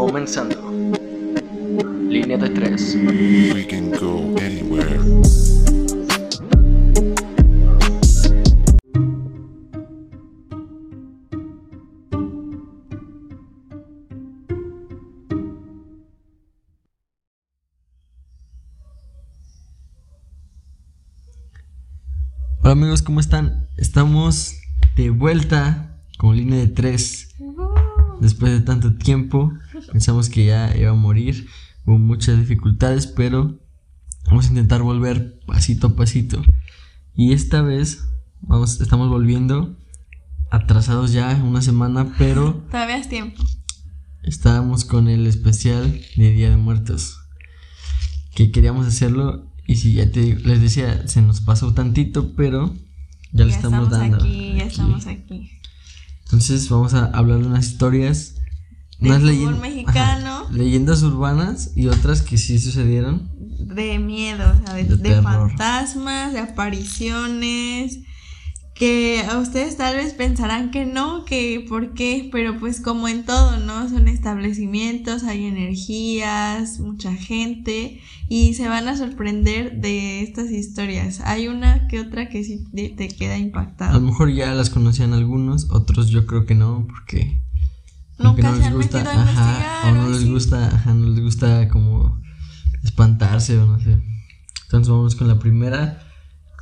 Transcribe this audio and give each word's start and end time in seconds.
Comenzando. 0.00 0.56
Línea 2.08 2.38
de 2.38 2.48
tres. 2.48 2.96
We 3.52 3.66
can 3.66 3.90
go 3.90 4.34
anywhere. 4.40 4.98
Hola 22.62 22.72
amigos, 22.72 23.02
¿cómo 23.02 23.20
están? 23.20 23.68
Estamos 23.76 24.54
de 24.96 25.10
vuelta 25.10 25.98
con 26.16 26.38
línea 26.38 26.58
de 26.58 26.68
tres. 26.68 27.34
Después 28.20 28.52
de 28.52 28.60
tanto 28.60 28.94
tiempo, 28.94 29.52
pensamos 29.90 30.28
que 30.28 30.46
ya 30.46 30.76
iba 30.76 30.90
a 30.90 30.94
morir. 30.94 31.48
Hubo 31.84 31.98
muchas 31.98 32.38
dificultades, 32.38 33.06
pero 33.06 33.58
vamos 34.26 34.46
a 34.46 34.48
intentar 34.48 34.82
volver 34.82 35.40
pasito 35.46 35.88
a 35.88 35.96
pasito. 35.96 36.42
Y 37.14 37.32
esta 37.32 37.62
vez 37.62 38.04
vamos, 38.40 38.80
estamos 38.80 39.08
volviendo 39.08 39.76
atrasados 40.50 41.12
ya 41.12 41.34
una 41.44 41.62
semana, 41.62 42.14
pero 42.18 42.64
Todavía 42.70 42.98
es 42.98 43.08
tiempo. 43.08 43.42
estábamos 44.22 44.84
con 44.84 45.08
el 45.08 45.26
especial 45.26 46.00
de 46.16 46.30
Día 46.32 46.50
de 46.50 46.56
Muertos. 46.56 47.18
Que 48.34 48.50
queríamos 48.52 48.86
hacerlo 48.86 49.50
y 49.66 49.76
si 49.76 49.94
ya 49.94 50.10
te 50.10 50.34
les 50.36 50.60
decía, 50.60 51.06
se 51.06 51.22
nos 51.22 51.40
pasó 51.40 51.72
tantito, 51.74 52.34
pero 52.34 52.74
ya 53.32 53.44
le 53.44 53.50
ya 53.50 53.56
estamos, 53.56 53.90
dando. 53.90 54.16
aquí, 54.16 54.54
ya 54.56 54.64
aquí. 54.64 54.70
estamos 54.70 55.06
aquí. 55.06 55.50
Entonces 56.24 56.68
vamos 56.68 56.94
a 56.94 57.06
hablar 57.06 57.40
de 57.40 57.46
unas 57.46 57.66
historias, 57.66 58.39
De 59.00 59.08
unas 59.08 59.22
fútbol 59.22 59.58
mexicano. 59.60 60.44
ajá, 60.44 60.52
leyendas 60.52 61.02
urbanas 61.02 61.72
y 61.74 61.86
otras 61.86 62.22
que 62.22 62.38
sí 62.38 62.58
sucedieron. 62.58 63.30
De 63.58 63.98
miedo, 63.98 64.44
o 64.52 64.66
sea, 64.66 64.74
de, 64.74 64.84
De 64.96 65.22
fantasmas, 65.22 66.32
de 66.32 66.40
apariciones. 66.40 68.00
Que 68.74 69.22
a 69.30 69.36
ustedes 69.38 69.76
tal 69.76 69.96
vez 69.96 70.14
pensarán 70.14 70.70
que 70.70 70.86
no, 70.86 71.26
que 71.26 71.66
por 71.68 71.92
qué, 71.92 72.30
pero 72.32 72.58
pues 72.58 72.80
como 72.80 73.08
en 73.08 73.26
todo, 73.26 73.58
¿no? 73.58 73.86
Son 73.90 74.08
establecimientos, 74.08 75.24
hay 75.24 75.44
energías, 75.44 76.80
mucha 76.80 77.12
gente 77.14 78.00
y 78.30 78.54
se 78.54 78.68
van 78.68 78.88
a 78.88 78.96
sorprender 78.96 79.80
de 79.80 80.22
estas 80.22 80.50
historias. 80.50 81.20
Hay 81.20 81.48
una 81.48 81.88
que 81.88 82.00
otra 82.00 82.28
que 82.28 82.44
sí 82.44 82.64
te, 82.72 83.08
queda 83.08 83.34
A 83.34 83.92
lo 83.92 84.00
mejor 84.00 84.32
ya 84.32 84.54
las 84.54 84.70
conocían 84.70 85.12
algunos, 85.12 85.68
otros 85.70 86.08
yo 86.08 86.24
creo 86.26 86.46
que 86.46 86.54
no, 86.54 86.86
porque 86.88 87.42
Nunca 88.24 88.50
no 88.50 88.56
se 88.56 88.64
han 88.64 88.74
gusta, 88.74 88.98
metido 88.98 89.10
a 89.12 89.14
investigar. 89.22 89.56
ajá, 89.56 89.88
o 89.90 89.94
no 89.94 90.08
les 90.10 90.28
gusta, 90.28 90.66
ajá, 90.66 90.94
no 90.94 91.08
les 91.08 91.20
gusta 91.20 91.68
como 91.68 92.20
espantarse 92.82 93.58
o 93.58 93.66
no 93.66 93.78
sé. 93.80 93.98
Entonces 94.64 94.88
vamos 94.88 95.14
con 95.16 95.28
la 95.28 95.38
primera, 95.38 96.02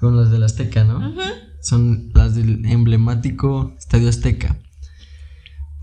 con 0.01 0.17
las 0.17 0.31
del 0.31 0.42
Azteca, 0.45 0.84
¿no? 0.84 0.98
Ujú. 0.98 1.20
son 1.61 2.11
las 2.14 2.34
del 2.34 2.64
emblemático 2.67 3.75
Estadio 3.79 4.09
Azteca. 4.09 4.56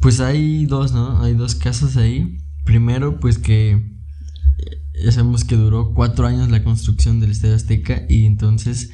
Pues 0.02 0.20
hay 0.20 0.66
dos, 0.66 0.92
¿no? 0.94 1.22
Hay 1.22 1.34
dos 1.34 1.56
casos 1.56 1.98
ahí. 1.98 2.38
Primero, 2.64 3.20
pues 3.20 3.38
que 3.38 3.72
eh, 3.72 5.04
ya 5.04 5.12
sabemos 5.12 5.44
que 5.44 5.56
duró 5.56 5.94
cuatro 5.94 6.26
años 6.28 6.50
la 6.50 6.64
construcción 6.64 7.20
del 7.20 7.32
Estadio 7.32 7.56
Azteca 7.56 8.04
y 8.10 8.26
entonces 8.26 8.92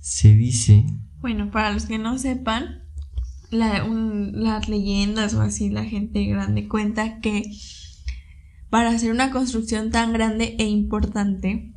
se 0.00 0.34
dice, 0.34 0.84
Bueno, 1.20 1.50
para 1.50 1.72
los 1.72 1.86
que 1.86 1.98
no 1.98 2.18
sepan, 2.18 2.82
la- 3.54 3.84
un- 3.84 4.32
las 4.42 4.68
leyendas 4.68 5.34
o 5.34 5.40
así, 5.40 5.70
la 5.70 5.84
gente 5.84 6.24
grande 6.26 6.68
cuenta 6.68 7.20
que 7.20 7.42
para 8.70 8.90
hacer 8.90 9.12
una 9.12 9.30
construcción 9.30 9.90
tan 9.90 10.12
grande 10.12 10.56
e 10.58 10.66
importante, 10.66 11.72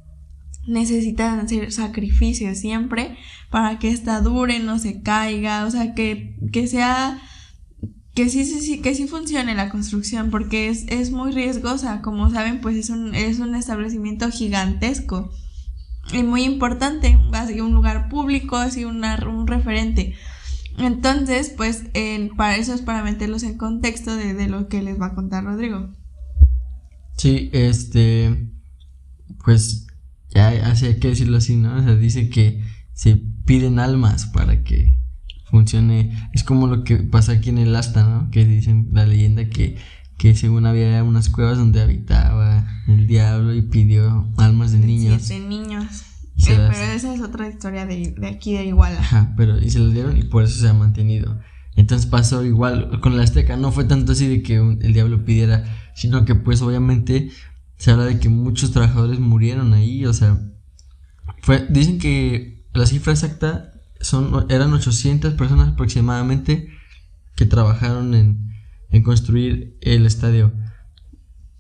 necesitan 0.68 1.40
hacer 1.40 1.72
sacrificios 1.72 2.58
siempre 2.58 3.18
para 3.50 3.80
que 3.80 3.90
esta 3.90 4.20
dure, 4.22 4.60
no 4.60 4.80
se 4.80 5.02
caiga, 5.02 5.66
o 5.66 5.72
sea, 5.72 5.94
que, 5.94 6.36
que 6.52 6.68
sea, 6.68 7.22
que 8.14 8.30
sí, 8.30 8.44
sí, 8.46 8.60
sí, 8.62 8.82
que 8.82 8.94
sí 8.96 9.08
funcione 9.08 9.56
la 9.56 9.70
construcción, 9.70 10.30
porque 10.30 10.70
es, 10.70 10.86
es 10.90 11.12
muy 11.12 11.32
riesgosa, 11.32 12.02
como 12.02 12.30
saben, 12.32 12.60
pues 12.62 12.76
es 12.76 12.90
un, 12.90 13.16
es 13.16 13.40
un 13.40 13.56
establecimiento 13.56 14.30
gigantesco 14.32 15.32
y 16.12 16.24
muy 16.24 16.44
importante, 16.44 17.18
así 17.34 17.62
un 17.62 17.74
lugar 17.74 18.10
público, 18.10 18.58
así 18.58 18.84
una, 18.86 19.16
un 19.28 19.46
referente. 19.48 20.16
Entonces, 20.78 21.54
pues 21.56 21.84
en- 21.94 22.30
para 22.36 22.56
eso 22.58 22.74
es 22.74 22.82
para 22.82 23.04
meterlos 23.04 23.44
en 23.44 23.58
contexto 23.58 24.16
de, 24.16 24.34
de 24.34 24.48
lo 24.48 24.68
que 24.68 24.82
les 24.82 25.00
va 25.00 25.08
a 25.08 25.16
contar 25.16 25.44
Rodrigo. 25.44 25.90
sí, 27.18 27.50
este, 27.52 28.52
pues 29.44 29.88
ya 30.30 30.50
así 30.70 30.86
hay 30.86 31.00
que 31.00 31.10
decirlo 31.10 31.38
así, 31.38 31.56
¿no? 31.56 31.76
O 31.78 31.82
sea, 31.84 31.96
dice 31.96 32.30
que 32.30 32.62
se 32.94 33.16
piden 33.46 33.80
almas 33.80 34.28
para 34.28 34.64
que 34.64 34.98
funcione. 35.50 36.30
Es 36.34 36.44
como 36.44 36.68
lo 36.68 36.84
que 36.84 36.98
pasa 36.98 37.32
aquí 37.34 37.50
en 37.50 37.58
el 37.58 37.76
asta, 37.76 38.04
¿no? 38.04 38.30
Que 38.30 38.46
dicen 38.46 38.90
la 38.92 39.06
leyenda 39.08 39.50
que, 39.50 39.78
que 40.18 40.36
según 40.36 40.66
había 40.68 41.04
unas 41.04 41.30
cuevas 41.30 41.58
donde 41.58 41.82
habitaba 41.82 42.68
el 42.88 43.08
diablo 43.08 43.54
y 43.56 43.62
pidió 43.64 44.28
almas 44.38 44.72
de 44.74 44.80
niños. 44.80 45.24
Siete 45.24 45.48
niños. 45.48 46.04
Las- 46.56 46.76
pero 46.78 46.92
esa 46.92 47.14
es 47.14 47.22
otra 47.22 47.48
historia 47.50 47.86
de, 47.86 48.14
de 48.18 48.28
aquí 48.28 48.54
de 48.54 48.66
Iguala. 48.66 49.00
Ajá, 49.00 49.34
pero 49.36 49.58
y 49.60 49.70
se 49.70 49.80
los 49.80 49.94
dieron 49.94 50.18
y 50.18 50.24
por 50.24 50.44
eso 50.44 50.60
se 50.60 50.68
ha 50.70 50.74
mantenido. 50.74 51.40
Entonces 51.76 52.08
pasó 52.08 52.44
igual 52.46 53.00
con 53.02 53.18
la 53.18 53.24
Azteca, 53.24 53.56
no 53.58 53.72
fue 53.72 53.84
tanto 53.84 54.12
así 54.14 54.28
de 54.28 54.42
que 54.42 54.60
un- 54.62 54.80
el 54.82 54.94
diablo 54.94 55.26
pidiera, 55.26 55.64
sino 55.96 56.26
que 56.26 56.36
pues 56.36 56.62
obviamente 56.62 57.30
se 57.78 57.92
habla 57.92 58.06
de 58.06 58.20
que 58.20 58.30
muchos 58.30 58.72
trabajadores 58.72 59.20
murieron 59.20 59.74
ahí, 59.74 60.06
o 60.06 60.14
sea, 60.14 60.40
fue, 61.42 61.66
dicen 61.70 62.00
que 62.00 62.66
la 62.74 62.86
cifra 62.88 63.14
exacta 63.14 63.74
son, 64.02 64.46
eran 64.50 64.74
800 64.74 65.34
personas 65.36 65.70
aproximadamente 65.70 66.70
que 67.36 67.46
trabajaron 67.46 68.16
en, 68.16 68.52
en 68.90 69.04
construir 69.04 69.78
el 69.82 70.06
estadio, 70.08 70.52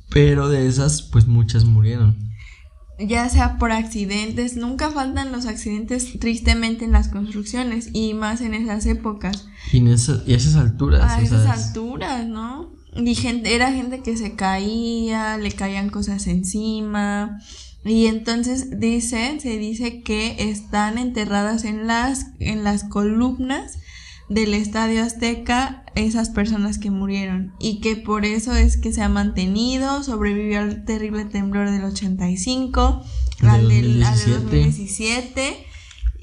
pero 0.09 0.49
de 0.49 0.67
esas 0.67 1.01
pues 1.03 1.27
muchas 1.27 1.65
murieron. 1.65 2.26
Ya 2.99 3.29
sea 3.29 3.57
por 3.59 3.71
accidentes, 3.71 4.55
nunca 4.57 4.89
faltan 4.89 5.31
los 5.31 5.45
accidentes 5.45 6.19
tristemente 6.19 6.83
en 6.85 6.91
las 6.91 7.09
construcciones 7.09 7.89
y 7.93 8.13
más 8.15 8.41
en 8.41 8.53
esas 8.55 8.85
épocas. 8.87 9.47
Y, 9.71 9.77
en 9.77 9.89
esa- 9.89 10.23
y 10.25 10.33
esas 10.33 10.55
alturas. 10.55 11.01
A 11.11 11.21
esas 11.21 11.45
alturas, 11.45 12.25
¿no? 12.27 12.71
Y 12.95 13.13
gente, 13.13 13.53
era 13.53 13.71
gente 13.71 14.01
que 14.01 14.17
se 14.17 14.33
caía, 14.35 15.37
le 15.37 15.51
caían 15.51 15.89
cosas 15.89 16.25
encima. 16.25 17.39
Y 17.85 18.07
entonces 18.07 18.79
dice, 18.79 19.39
se 19.39 19.57
dice 19.59 20.01
que 20.01 20.49
están 20.49 20.97
enterradas 20.97 21.63
en 21.63 21.85
las, 21.85 22.27
en 22.39 22.63
las 22.63 22.83
columnas 22.83 23.77
del 24.29 24.53
Estadio 24.53 25.03
Azteca 25.03 25.83
esas 25.95 26.29
personas 26.29 26.77
que 26.77 26.91
murieron. 26.91 27.53
Y 27.59 27.79
que 27.79 27.95
por 27.95 28.25
eso 28.25 28.55
es 28.55 28.77
que 28.77 28.93
se 28.93 29.01
ha 29.01 29.09
mantenido, 29.09 30.03
sobrevivió 30.03 30.59
al 30.59 30.85
terrible 30.85 31.25
temblor 31.25 31.71
del 31.71 31.83
85, 31.83 33.03
Al 33.41 33.49
al 33.49 33.67
del 33.67 33.93
del, 33.93 34.03
al 34.03 34.19
del 34.19 34.33
2017. 34.43 35.41
2017. 35.41 35.67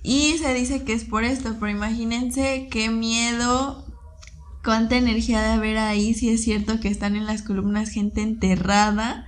Y 0.03 0.37
se 0.39 0.53
dice 0.53 0.85
que 0.85 0.93
es 0.93 1.05
por 1.05 1.25
esto, 1.25 1.57
pero 1.59 1.71
imagínense 1.71 2.69
qué 2.71 2.91
miedo, 2.91 3.87
cuánta 4.63 4.97
energía 4.97 5.41
de 5.41 5.53
haber 5.53 5.79
ahí, 5.79 6.13
si 6.13 6.29
es 6.29 6.45
cierto 6.45 6.79
que 6.79 6.89
están 6.89 7.17
en 7.17 7.25
las 7.25 7.43
columnas 7.43 7.89
gente 7.89 8.21
enterrada. 8.21 9.27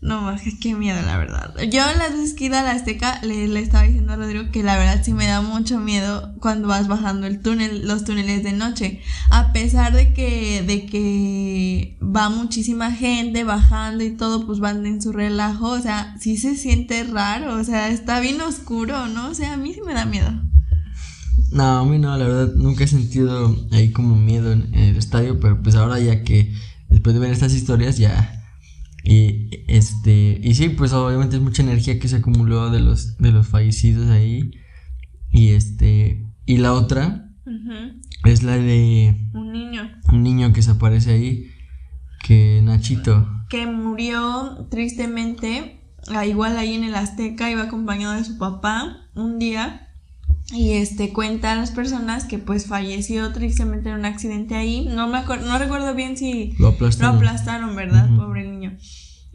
No 0.00 0.22
más 0.22 0.42
qué 0.60 0.74
miedo, 0.76 1.00
la 1.02 1.18
verdad. 1.18 1.54
Yo 1.72 1.80
las 1.98 2.12
veces 2.12 2.34
que 2.34 2.46
a 2.46 2.62
la 2.62 2.70
Azteca 2.70 3.20
le, 3.22 3.44
estaba 3.60 3.82
diciendo 3.82 4.12
a 4.12 4.16
Rodrigo 4.16 4.52
que 4.52 4.62
la 4.62 4.76
verdad 4.76 5.02
sí 5.04 5.12
me 5.12 5.26
da 5.26 5.40
mucho 5.40 5.80
miedo 5.80 6.34
cuando 6.38 6.68
vas 6.68 6.86
bajando 6.86 7.26
el 7.26 7.40
túnel, 7.40 7.86
los 7.86 8.04
túneles 8.04 8.44
de 8.44 8.52
noche. 8.52 9.00
A 9.30 9.52
pesar 9.52 9.92
de 9.92 10.14
que, 10.14 10.62
de 10.62 10.86
que 10.86 11.98
va 12.00 12.28
muchísima 12.28 12.92
gente 12.92 13.42
bajando 13.42 14.04
y 14.04 14.10
todo, 14.10 14.46
pues 14.46 14.60
van 14.60 14.86
en 14.86 15.02
su 15.02 15.10
relajo. 15.10 15.70
O 15.70 15.80
sea, 15.80 16.14
sí 16.20 16.36
se 16.36 16.54
siente 16.54 17.02
raro. 17.02 17.56
O 17.56 17.64
sea, 17.64 17.88
está 17.88 18.20
bien 18.20 18.40
oscuro, 18.40 19.08
¿no? 19.08 19.30
O 19.30 19.34
sea, 19.34 19.54
a 19.54 19.56
mí 19.56 19.74
sí 19.74 19.80
me 19.84 19.94
da 19.94 20.04
miedo. 20.04 20.30
No, 21.50 21.78
a 21.78 21.84
mí 21.84 21.98
no, 21.98 22.16
la 22.16 22.24
verdad, 22.24 22.54
nunca 22.54 22.84
he 22.84 22.88
sentido 22.88 23.56
ahí 23.72 23.90
como 23.90 24.14
miedo 24.14 24.52
en 24.52 24.72
el 24.74 24.96
estadio, 24.96 25.40
pero 25.40 25.60
pues 25.60 25.74
ahora 25.74 25.98
ya 25.98 26.22
que 26.22 26.54
después 26.88 27.14
de 27.14 27.20
ver 27.20 27.32
estas 27.32 27.52
historias 27.52 27.98
ya 27.98 28.37
y 29.10 29.48
este 29.68 30.38
y 30.42 30.54
sí, 30.54 30.68
pues 30.68 30.92
obviamente 30.92 31.36
es 31.36 31.42
mucha 31.42 31.62
energía 31.62 31.98
que 31.98 32.08
se 32.08 32.16
acumuló 32.16 32.70
de 32.70 32.80
los 32.80 33.16
de 33.16 33.32
los 33.32 33.46
fallecidos 33.48 34.10
ahí 34.10 34.50
y 35.32 35.50
este 35.50 36.26
y 36.44 36.58
la 36.58 36.72
otra 36.74 37.24
es 38.24 38.42
la 38.42 38.58
de 38.58 39.16
Un 39.32 39.52
niño. 39.52 39.90
un 40.12 40.22
niño 40.22 40.52
que 40.52 40.60
se 40.62 40.72
aparece 40.72 41.12
ahí 41.12 41.50
que 42.22 42.60
Nachito. 42.62 43.26
que 43.48 43.64
murió 43.66 44.66
tristemente, 44.70 45.80
ah, 46.08 46.26
igual 46.26 46.58
ahí 46.58 46.74
en 46.74 46.84
el 46.84 46.94
Azteca, 46.94 47.50
iba 47.50 47.62
acompañado 47.62 48.14
de 48.14 48.24
su 48.24 48.36
papá 48.36 49.08
un 49.14 49.38
día 49.38 49.84
y 50.52 50.72
este 50.72 51.12
cuenta 51.12 51.52
a 51.52 51.56
las 51.56 51.70
personas 51.70 52.24
que 52.24 52.38
pues 52.38 52.66
falleció 52.66 53.32
tristemente 53.32 53.90
en 53.90 53.96
un 53.96 54.04
accidente 54.06 54.54
ahí. 54.54 54.86
No 54.86 55.06
me 55.06 55.18
acuerdo, 55.18 55.46
no 55.46 55.58
recuerdo 55.58 55.94
bien 55.94 56.16
si 56.16 56.54
Lo 56.58 56.68
aplastaron. 56.68 57.12
lo 57.12 57.18
aplastaron, 57.18 57.76
¿verdad? 57.76 58.08
Pobre 58.16 58.47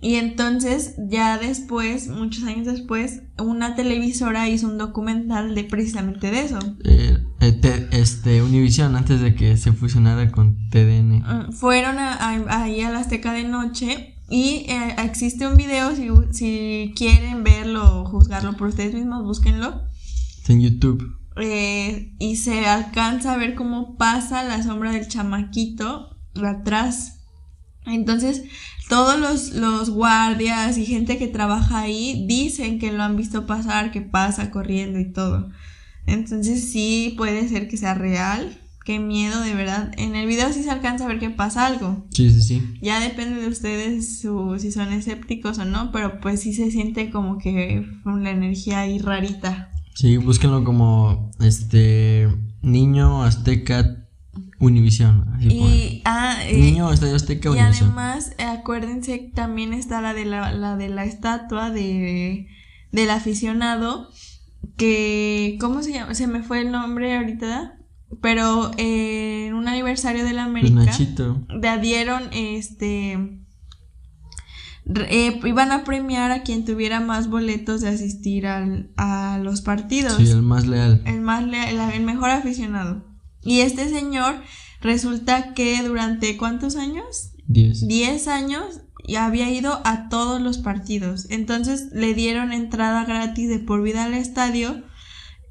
Y 0.01 0.15
entonces, 0.15 0.95
ya 1.09 1.38
después, 1.38 2.09
muchos 2.09 2.44
años 2.44 2.65
después, 2.68 3.21
una 3.39 3.75
televisora 3.75 4.50
hizo 4.50 4.68
un 4.68 4.77
documental 4.77 5.56
de 5.56 5.63
precisamente 5.63 6.30
de 6.30 6.41
eso. 6.41 6.59
Eh, 6.83 7.18
eh, 7.39 7.51
te- 7.53 7.88
este, 7.91 8.41
Univision, 8.41 8.97
antes 8.97 9.21
de 9.21 9.33
que 9.33 9.56
se 9.56 9.71
fusionara 9.71 10.30
con 10.31 10.69
TDN. 10.69 11.19
Mm, 11.21 11.51
Fueron 11.53 12.00
a- 12.00 12.15
a- 12.15 12.63
ahí 12.63 12.81
a 12.81 12.89
la 12.91 13.00
Azteca 13.00 13.31
de 13.31 13.45
noche 13.45 14.15
y 14.30 14.65
eh, 14.68 14.95
existe 15.06 15.47
un 15.47 15.56
video, 15.56 15.95
si, 15.95 16.09
si 16.31 16.94
quieren 16.97 17.45
verlo 17.45 18.01
o 18.01 18.06
juzgarlo 18.06 18.57
por 18.57 18.68
ustedes 18.69 18.94
mismos, 18.94 19.24
búsquenlo. 19.24 19.83
Está 20.38 20.51
en 20.51 20.62
YouTube. 20.63 21.15
Eh, 21.38 22.13
y 22.19 22.36
se 22.36 22.65
alcanza 22.65 23.33
a 23.33 23.38
ver 23.38 23.56
cómo 23.56 23.95
pasa 23.95 24.44
la 24.44 24.62
sombra 24.63 24.91
del 24.91 25.07
chamaquito 25.07 26.18
atrás. 26.44 27.21
Entonces, 27.86 28.44
todos 28.89 29.19
los, 29.19 29.53
los 29.53 29.89
guardias 29.89 30.77
y 30.77 30.85
gente 30.85 31.18
que 31.18 31.27
trabaja 31.27 31.80
ahí 31.80 32.25
dicen 32.27 32.80
que 32.80 32.91
lo 32.91 33.03
han 33.03 33.15
visto 33.18 33.45
pasar, 33.45 33.91
que 33.91 34.01
pasa 34.01 34.51
corriendo 34.51 35.00
y 35.00 35.12
todo. 35.12 35.50
Entonces, 36.06 36.69
sí 36.71 37.13
puede 37.18 37.47
ser 37.47 37.68
que 37.68 37.77
sea 37.77 37.94
real. 37.94 38.59
Qué 38.85 39.00
miedo, 39.00 39.39
de 39.39 39.53
verdad. 39.56 39.94
En 39.97 40.13
el 40.15 40.27
video 40.27 40.51
sí 40.51 40.62
se 40.62 40.69
alcanza 40.69 41.06
a 41.06 41.07
ver 41.07 41.18
que 41.19 41.30
pasa 41.30 41.65
algo. 41.65 42.06
Sí, 42.09 42.30
sí, 42.30 42.41
sí. 42.41 42.62
Ya 42.81 43.00
depende 43.00 43.39
de 43.39 43.47
ustedes 43.47 44.19
su- 44.19 44.57
si 44.59 44.74
son 44.74 44.91
escépticos 44.91 45.57
o 45.59 45.63
no, 45.65 45.91
pero 45.94 46.19
pues 46.19 46.41
sí 46.41 46.53
se 46.53 46.69
siente 46.69 47.09
como 47.09 47.38
que 47.38 47.86
una 48.03 48.31
energía 48.31 48.81
ahí 48.81 49.00
rarita. 49.00 49.69
Sí, 49.94 50.18
búsquenlo 50.18 50.65
como 50.65 51.31
este 51.39 52.27
niño 52.62 53.24
azteca 53.24 54.02
Univision. 54.63 55.25
Y, 55.42 56.01
ah, 56.06 56.38
eh, 56.45 56.57
niño 56.57 56.92
estadio 56.92 57.15
azteca 57.15 57.50
y 57.50 57.51
Univision. 57.54 57.89
además, 57.89 58.31
acuérdense 58.39 59.31
también 59.33 59.74
está 59.74 60.01
la 60.01 60.13
de 60.13 60.25
la, 60.25 60.51
la 60.54 60.75
de 60.77 60.89
la 60.89 61.06
estatua 61.06 61.69
de 61.69 62.48
del 62.92 63.10
aficionado 63.10 64.10
que 64.77 65.57
¿cómo 65.60 65.81
se 65.83 65.94
llama? 65.94 66.13
Se 66.15 66.27
me 66.27 66.42
fue 66.44 66.62
el 66.62 66.71
nombre 66.71 67.18
ahorita, 67.18 67.77
pero 68.21 68.71
eh, 68.77 69.48
en 69.48 69.54
un 69.56 69.68
aniversario 69.68 70.24
de 70.24 70.33
la 70.33 70.48
Pues 70.50 70.65
América 70.71 70.98
le 71.62 71.68
adhieron 71.68 72.24
este 72.33 73.39
eh, 75.10 75.39
iban 75.45 75.71
a 75.71 75.83
premiar 75.86 76.31
a 76.31 76.44
quien 76.44 76.65
tuviera 76.65 77.00
más 77.00 77.30
boletos 77.30 77.81
de 77.81 77.88
asistir 77.89 78.45
al, 78.48 78.92
a 78.98 79.39
los 79.42 79.62
partidos 79.62 80.18
Sí, 80.18 80.30
el 80.30 80.42
más 80.42 80.68
leal. 80.68 81.01
el 81.06 81.21
más 81.21 81.44
lea- 81.45 81.69
el, 81.69 81.80
el 81.95 82.04
mejor 82.04 82.30
aficionado. 82.31 83.06
Y 83.44 83.62
este 83.62 83.90
señor 83.90 84.36
resulta 84.81 85.54
que 85.54 85.81
durante 85.84 86.38
¿cuántos 86.38 86.75
años? 86.75 87.31
10. 87.48 87.88
10 87.88 88.28
años 88.28 88.81
y 89.06 89.16
había 89.16 89.50
ido 89.51 89.81
a 89.86 90.10
todos 90.10 90.42
los 90.42 90.57
partidos. 90.60 91.28
Entonces 91.30 91.90
le 91.92 92.13
dieron 92.13 92.54
entrada 92.54 93.06
gratis 93.06 93.50
de 93.50 93.60
por 93.60 93.81
vida 93.81 94.06
al 94.06 94.13
estadio 94.13 94.84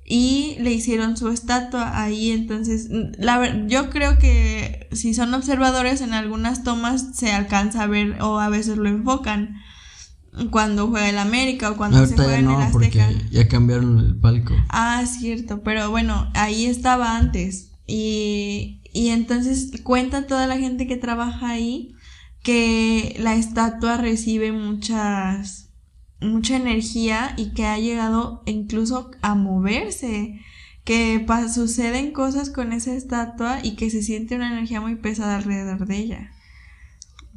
y 0.04 0.56
le 0.60 0.72
hicieron 0.72 1.16
su 1.16 1.28
estatua 1.28 2.02
ahí. 2.02 2.30
Entonces, 2.30 2.88
la, 3.18 3.66
yo 3.66 3.90
creo 3.90 4.18
que 4.18 4.88
si 4.92 5.14
son 5.14 5.32
observadores 5.34 6.00
en 6.00 6.14
algunas 6.14 6.64
tomas 6.64 7.14
se 7.14 7.32
alcanza 7.32 7.82
a 7.82 7.86
ver 7.86 8.20
o 8.22 8.40
a 8.40 8.48
veces 8.48 8.78
lo 8.78 8.88
enfocan 8.88 9.56
cuando 10.50 10.88
juega 10.88 11.10
el 11.10 11.18
América 11.18 11.70
o 11.70 11.76
cuando 11.76 12.06
se 12.06 12.14
juega 12.14 12.32
ya 12.32 12.38
en 12.38 12.50
el 12.50 12.56
Azteca. 12.56 12.72
porque 12.72 13.16
ya 13.30 13.48
cambiaron 13.48 13.98
el 13.98 14.16
palco. 14.16 14.54
Ah, 14.70 15.04
cierto, 15.06 15.62
pero 15.62 15.90
bueno, 15.90 16.30
ahí 16.34 16.64
estaba 16.66 17.16
antes. 17.16 17.71
Y, 17.86 18.80
y 18.92 19.08
entonces 19.08 19.82
cuenta 19.82 20.26
toda 20.26 20.46
la 20.46 20.58
gente 20.58 20.86
que 20.86 20.96
trabaja 20.96 21.50
ahí 21.50 21.94
que 22.42 23.16
la 23.20 23.34
estatua 23.36 23.96
recibe 23.96 24.52
muchas, 24.52 25.70
mucha 26.20 26.56
energía 26.56 27.34
y 27.36 27.52
que 27.52 27.66
ha 27.66 27.78
llegado 27.78 28.42
incluso 28.46 29.10
a 29.22 29.34
moverse. 29.34 30.40
Que 30.84 31.24
suceden 31.54 32.12
cosas 32.12 32.50
con 32.50 32.72
esa 32.72 32.92
estatua 32.92 33.60
y 33.62 33.76
que 33.76 33.88
se 33.88 34.02
siente 34.02 34.34
una 34.34 34.52
energía 34.52 34.80
muy 34.80 34.96
pesada 34.96 35.36
alrededor 35.36 35.86
de 35.86 35.96
ella. 35.96 36.30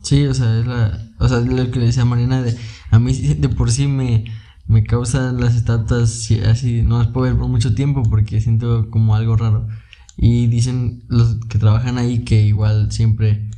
Sí, 0.01 0.25
o 0.25 0.33
sea, 0.33 0.59
es 0.59 0.65
la, 0.65 0.99
o 1.19 1.29
sea, 1.29 1.39
es 1.39 1.45
lo 1.45 1.69
que 1.69 1.79
le 1.79 1.85
decía 1.87 2.05
Marina 2.05 2.41
de 2.41 2.57
a 2.89 2.99
mí 2.99 3.13
de 3.13 3.49
por 3.49 3.71
sí 3.71 3.87
me, 3.87 4.25
me 4.67 4.83
causan 4.83 5.39
las 5.39 5.55
estatuas 5.55 6.09
sí, 6.09 6.39
así, 6.41 6.81
no 6.81 6.99
las 6.99 7.07
puedo 7.07 7.25
ver 7.25 7.37
por 7.37 7.47
mucho 7.47 7.75
tiempo 7.75 8.01
porque 8.03 8.41
siento 8.41 8.89
como 8.89 9.15
algo 9.15 9.35
raro. 9.35 9.67
Y 10.17 10.47
dicen 10.47 11.03
los 11.07 11.37
que 11.49 11.59
trabajan 11.59 11.97
ahí 11.97 12.19
que 12.23 12.41
igual 12.41 12.91
siempre 12.91 13.49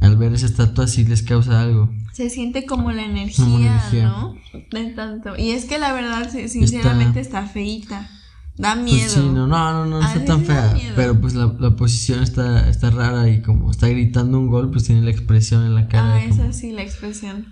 al 0.00 0.16
ver 0.16 0.32
esa 0.32 0.46
estatua 0.46 0.86
sí 0.86 1.04
les 1.04 1.22
causa 1.22 1.60
algo. 1.60 1.90
Se 2.12 2.30
siente 2.30 2.66
como 2.66 2.92
la 2.92 3.04
energía, 3.04 3.44
Como 3.44 3.58
energía. 3.58 4.08
¿no? 4.08 4.34
De 4.70 4.92
tanto. 4.92 5.36
Y 5.36 5.50
es 5.50 5.64
que 5.64 5.78
la 5.78 5.92
verdad, 5.92 6.30
sinceramente, 6.48 7.20
está, 7.20 7.46
feíta. 7.46 8.08
Da 8.56 8.74
miedo. 8.74 8.98
Pues 8.98 9.12
sí, 9.12 9.20
no, 9.20 9.46
no, 9.46 9.72
no, 9.72 9.86
no 9.86 10.00
está 10.04 10.24
tan 10.24 10.44
fea, 10.44 10.76
pero 10.96 11.20
pues 11.20 11.34
la, 11.34 11.54
la 11.60 11.76
posición 11.76 12.24
está, 12.24 12.68
está 12.68 12.90
rara 12.90 13.28
y 13.28 13.40
como 13.40 13.70
está 13.70 13.86
gritando 13.88 14.36
un 14.38 14.48
gol, 14.48 14.70
pues 14.72 14.82
tiene 14.84 15.02
la 15.02 15.10
expresión 15.10 15.64
en 15.64 15.76
la 15.76 15.86
cara. 15.86 16.16
Ah, 16.16 16.20
como- 16.28 16.42
esa 16.42 16.52
sí, 16.52 16.72
la 16.72 16.82
expresión. 16.82 17.46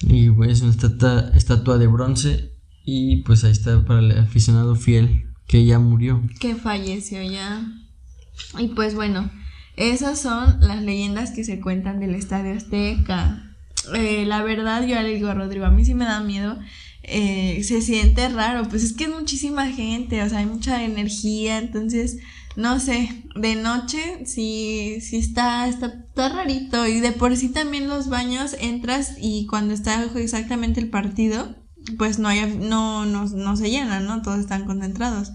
Y 0.00 0.28
pues, 0.30 0.50
es 0.52 0.62
una 0.62 0.72
estatua, 0.72 1.30
estatua 1.34 1.78
de 1.78 1.86
bronce 1.86 2.52
y 2.84 3.18
pues 3.22 3.44
ahí 3.44 3.52
está 3.52 3.84
para 3.84 4.00
el 4.00 4.18
aficionado 4.18 4.74
fiel 4.74 5.28
que 5.46 5.64
ya 5.64 5.78
murió. 5.78 6.22
Que 6.40 6.54
falleció 6.54 7.22
ya. 7.22 7.66
Y 8.58 8.68
pues 8.68 8.94
bueno, 8.94 9.30
esas 9.76 10.20
son 10.20 10.60
las 10.60 10.82
leyendas 10.82 11.30
que 11.30 11.44
se 11.44 11.60
cuentan 11.60 12.00
del 12.00 12.14
Estadio 12.14 12.54
Azteca. 12.54 13.54
Eh, 13.94 14.24
la 14.26 14.42
verdad, 14.42 14.86
yo 14.86 15.00
le 15.00 15.14
digo 15.14 15.28
a 15.28 15.34
Rodrigo, 15.34 15.64
a 15.64 15.70
mí 15.70 15.84
sí 15.84 15.94
me 15.94 16.04
da 16.04 16.20
miedo. 16.20 16.58
Eh, 17.04 17.62
se 17.64 17.82
siente 17.82 18.28
raro, 18.28 18.68
pues 18.68 18.84
es 18.84 18.92
que 18.92 19.04
es 19.04 19.10
muchísima 19.10 19.66
gente, 19.68 20.22
o 20.22 20.28
sea, 20.28 20.38
hay 20.38 20.46
mucha 20.46 20.84
energía, 20.84 21.58
entonces, 21.58 22.18
no 22.54 22.78
sé, 22.78 23.24
de 23.34 23.56
noche 23.56 24.24
sí, 24.24 24.98
sí 25.00 25.16
está, 25.16 25.66
está, 25.68 25.86
está 25.86 26.28
rarito. 26.28 26.86
Y 26.86 27.00
de 27.00 27.12
por 27.12 27.36
sí 27.36 27.48
también 27.48 27.88
los 27.88 28.08
baños 28.08 28.54
entras 28.60 29.16
y 29.20 29.46
cuando 29.46 29.74
está 29.74 30.04
exactamente 30.14 30.80
el 30.80 30.90
partido, 30.90 31.56
pues 31.98 32.18
no, 32.18 32.28
hay, 32.28 32.56
no, 32.58 33.04
no, 33.04 33.26
no 33.26 33.56
se 33.56 33.70
llenan, 33.70 34.06
¿no? 34.06 34.22
Todos 34.22 34.38
están 34.38 34.64
concentrados. 34.64 35.32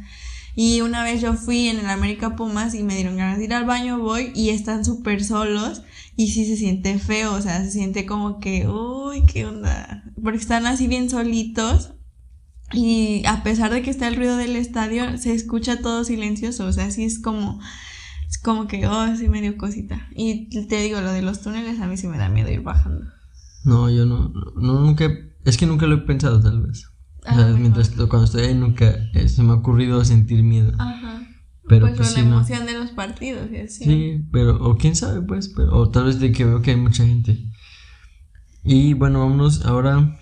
Y 0.56 0.82
una 0.82 1.04
vez 1.04 1.22
yo 1.22 1.36
fui 1.36 1.68
en 1.68 1.78
el 1.78 1.86
América 1.86 2.36
Pumas 2.36 2.74
y 2.74 2.82
me 2.82 2.96
dieron 2.96 3.16
ganas 3.16 3.38
de 3.38 3.44
ir 3.44 3.54
al 3.54 3.66
baño, 3.66 4.00
voy 4.00 4.32
y 4.34 4.50
están 4.50 4.84
súper 4.84 5.24
solos 5.24 5.84
y 6.16 6.32
sí 6.32 6.48
se 6.48 6.58
siente 6.58 6.98
feo, 6.98 7.34
o 7.34 7.42
sea, 7.42 7.64
se 7.64 7.70
siente 7.70 8.08
como 8.08 8.40
que, 8.40 8.68
uy, 8.68 9.24
qué 9.32 9.46
onda, 9.46 10.04
porque 10.22 10.40
están 10.40 10.66
así 10.66 10.88
bien 10.88 11.12
solitos 11.12 11.94
y 12.74 13.24
a 13.28 13.44
pesar 13.44 13.72
de 13.72 13.82
que 13.82 13.92
está 13.92 14.08
el 14.08 14.16
ruido 14.16 14.36
del 14.36 14.56
estadio, 14.56 15.18
se 15.18 15.34
escucha 15.34 15.80
todo 15.80 16.04
silencioso, 16.04 16.66
o 16.66 16.74
sea, 16.74 16.90
sí 16.92 17.04
es 17.04 17.20
como, 17.20 17.62
es 18.28 18.38
como 18.40 18.68
que, 18.68 18.88
oh, 18.88 19.16
sí 19.16 19.30
me 19.30 19.42
dio 19.42 19.58
cosita. 19.58 20.10
Y 20.16 20.50
te 20.68 20.82
digo, 20.82 21.00
lo 21.02 21.12
de 21.12 21.22
los 21.22 21.42
túneles 21.42 21.80
a 21.80 21.88
mí 21.88 21.98
sí 21.98 22.08
me 22.08 22.18
da 22.18 22.30
miedo 22.30 22.52
ir 22.52 22.62
bajando. 22.62 23.06
No, 23.64 23.90
yo 23.90 24.06
no, 24.06 24.34
no 24.56 24.82
nunca, 24.82 25.08
es 25.50 25.58
que 25.58 25.66
nunca 25.66 25.86
lo 25.88 25.96
he 25.96 26.00
pensado 26.00 26.40
tal 26.42 26.62
vez. 26.62 26.86
O 26.86 26.92
Ah, 27.30 27.36
sea, 27.36 27.48
mientras 27.48 27.90
cuando 27.90 28.24
estoy 28.24 28.44
ahí 28.46 28.56
nunca 28.56 28.96
eh, 29.14 29.28
se 29.28 29.44
me 29.44 29.52
ha 29.52 29.56
ocurrido 29.56 30.04
sentir 30.06 30.44
miedo. 30.44 30.72
Ajá. 30.80 31.24
Pero 31.68 31.88
pues 31.88 31.98
pues, 31.98 32.10
por 32.10 32.18
sí, 32.18 32.22
la 32.24 32.30
no. 32.30 32.36
emoción 32.38 32.66
de 32.66 32.74
los 32.80 32.92
partidos 32.92 33.50
y 33.52 33.58
así. 33.58 33.84
Sí, 33.84 34.22
pero, 34.32 34.64
o 34.64 34.78
quién 34.78 34.96
sabe, 34.96 35.22
pues, 35.22 35.50
pero, 35.50 35.76
o 35.76 35.90
tal 35.90 36.06
vez 36.06 36.20
de 36.22 36.32
que 36.32 36.46
veo 36.46 36.62
que 36.62 36.72
hay 36.72 36.78
mucha 36.78 37.06
gente. 37.06 37.38
Y 38.64 38.94
bueno, 38.94 39.20
vámonos 39.20 39.66
ahora 39.66 40.18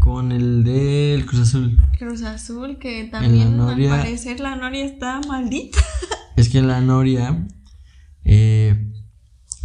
con 0.00 0.30
el 0.30 0.62
del 0.62 1.26
Cruz 1.26 1.40
Azul. 1.42 1.76
Cruz 1.98 2.22
Azul, 2.22 2.78
que 2.78 3.04
también 3.10 3.56
Noria- 3.56 3.94
al 3.94 4.00
parecer 4.02 4.38
la 4.38 4.54
Noria 4.56 4.84
está 4.84 5.20
maldita. 5.26 5.78
Es 6.36 6.48
que 6.50 6.60
la 6.62 6.80
Noria, 6.82 7.48
eh, 8.22 8.92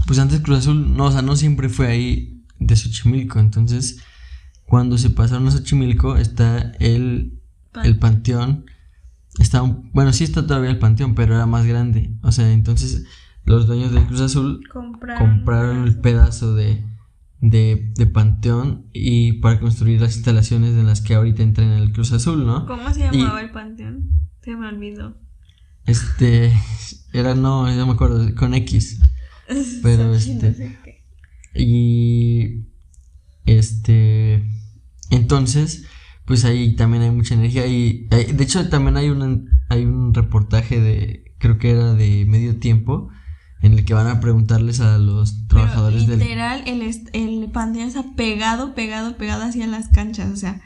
pues 0.08 0.18
antes 0.20 0.40
Cruz 0.40 0.60
Azul, 0.60 0.96
no, 0.96 1.06
o 1.06 1.12
sea, 1.12 1.22
no 1.22 1.36
siempre 1.36 1.68
fue 1.70 1.88
ahí 1.88 2.46
de 2.60 2.76
Xochimilco. 2.76 3.40
Entonces, 3.40 4.00
cuando 4.72 4.98
se 4.98 5.10
pasaron 5.10 5.50
a 5.50 5.52
Xochimilco, 5.52 6.16
está 6.16 6.72
el, 6.80 7.42
el 7.84 8.00
panteón. 8.00 8.64
Está 9.38 9.62
un- 9.64 9.92
bueno, 9.92 10.14
sí 10.14 10.24
está 10.24 10.48
todavía 10.48 10.70
el 10.70 10.80
panteón, 10.80 11.14
pero 11.14 11.36
era 11.36 11.46
más 11.46 11.66
grande. 11.66 12.16
O 12.24 12.32
sea, 12.32 12.50
entonces 12.54 13.06
los 13.44 13.68
dueños 13.68 13.92
del 13.92 14.06
Cruz 14.06 14.22
Azul 14.22 14.62
Compraron. 14.72 15.28
compraron 15.36 15.84
el 15.84 16.00
pedazo 16.00 16.56
de, 16.56 16.86
de, 17.42 17.92
de 17.98 18.06
panteón 18.08 18.86
y 18.94 19.34
para 19.42 19.60
construir 19.60 20.00
las 20.00 20.16
instalaciones 20.16 20.72
en 20.72 20.86
las 20.88 21.02
que 21.02 21.16
ahorita 21.16 21.44
entran 21.44 21.68
en 21.72 21.80
el 21.80 21.92
Cruz 21.92 22.14
Azul, 22.14 22.46
¿no? 22.46 22.66
¿Cómo 22.66 22.94
se 22.94 23.02
llamaba 23.12 23.42
el 23.42 23.52
panteón? 23.52 24.10
Se 24.42 24.56
me 24.56 24.68
olvidó. 24.70 25.18
Este, 25.86 26.54
era, 27.12 27.36
no, 27.36 27.70
yo 27.76 27.86
me 27.86 27.92
acuerdo, 27.92 28.34
con 28.36 28.54
X. 28.54 29.02
Pero 29.84 30.14
este, 30.16 30.78
y 31.56 32.68
este, 33.46 34.46
entonces, 35.12 35.86
pues 36.26 36.44
ahí 36.46 36.76
también 36.76 37.04
hay 37.04 37.12
mucha 37.12 37.36
energía 37.36 37.68
y 37.68 38.08
hay- 38.12 38.32
de 38.32 38.44
hecho 38.44 38.68
también 38.70 38.98
hay 38.98 39.10
una, 39.10 39.40
hay 39.70 39.86
un 39.86 40.14
reportaje 40.14 40.80
de, 40.80 41.34
creo 41.38 41.58
que 41.58 41.72
era 41.72 41.94
de 41.94 42.26
medio 42.26 42.58
tiempo, 42.58 43.10
en 43.62 43.74
el 43.74 43.86
que 43.86 43.94
van 43.94 44.08
a 44.08 44.20
preguntarles 44.20 44.80
a 44.80 44.98
los 44.98 45.48
trabajadores 45.48 46.06
Pero 46.06 46.18
del... 46.18 46.20
literal, 46.28 46.64
el, 46.66 46.82
el 47.14 47.52
panteón 47.52 47.88
está 47.88 48.04
pegado, 48.16 48.74
pegado, 48.74 49.18
pegado 49.18 49.44
hacia 49.44 49.68
las 49.68 49.90
canchas. 49.90 50.32
O 50.32 50.36
sea, 50.36 50.62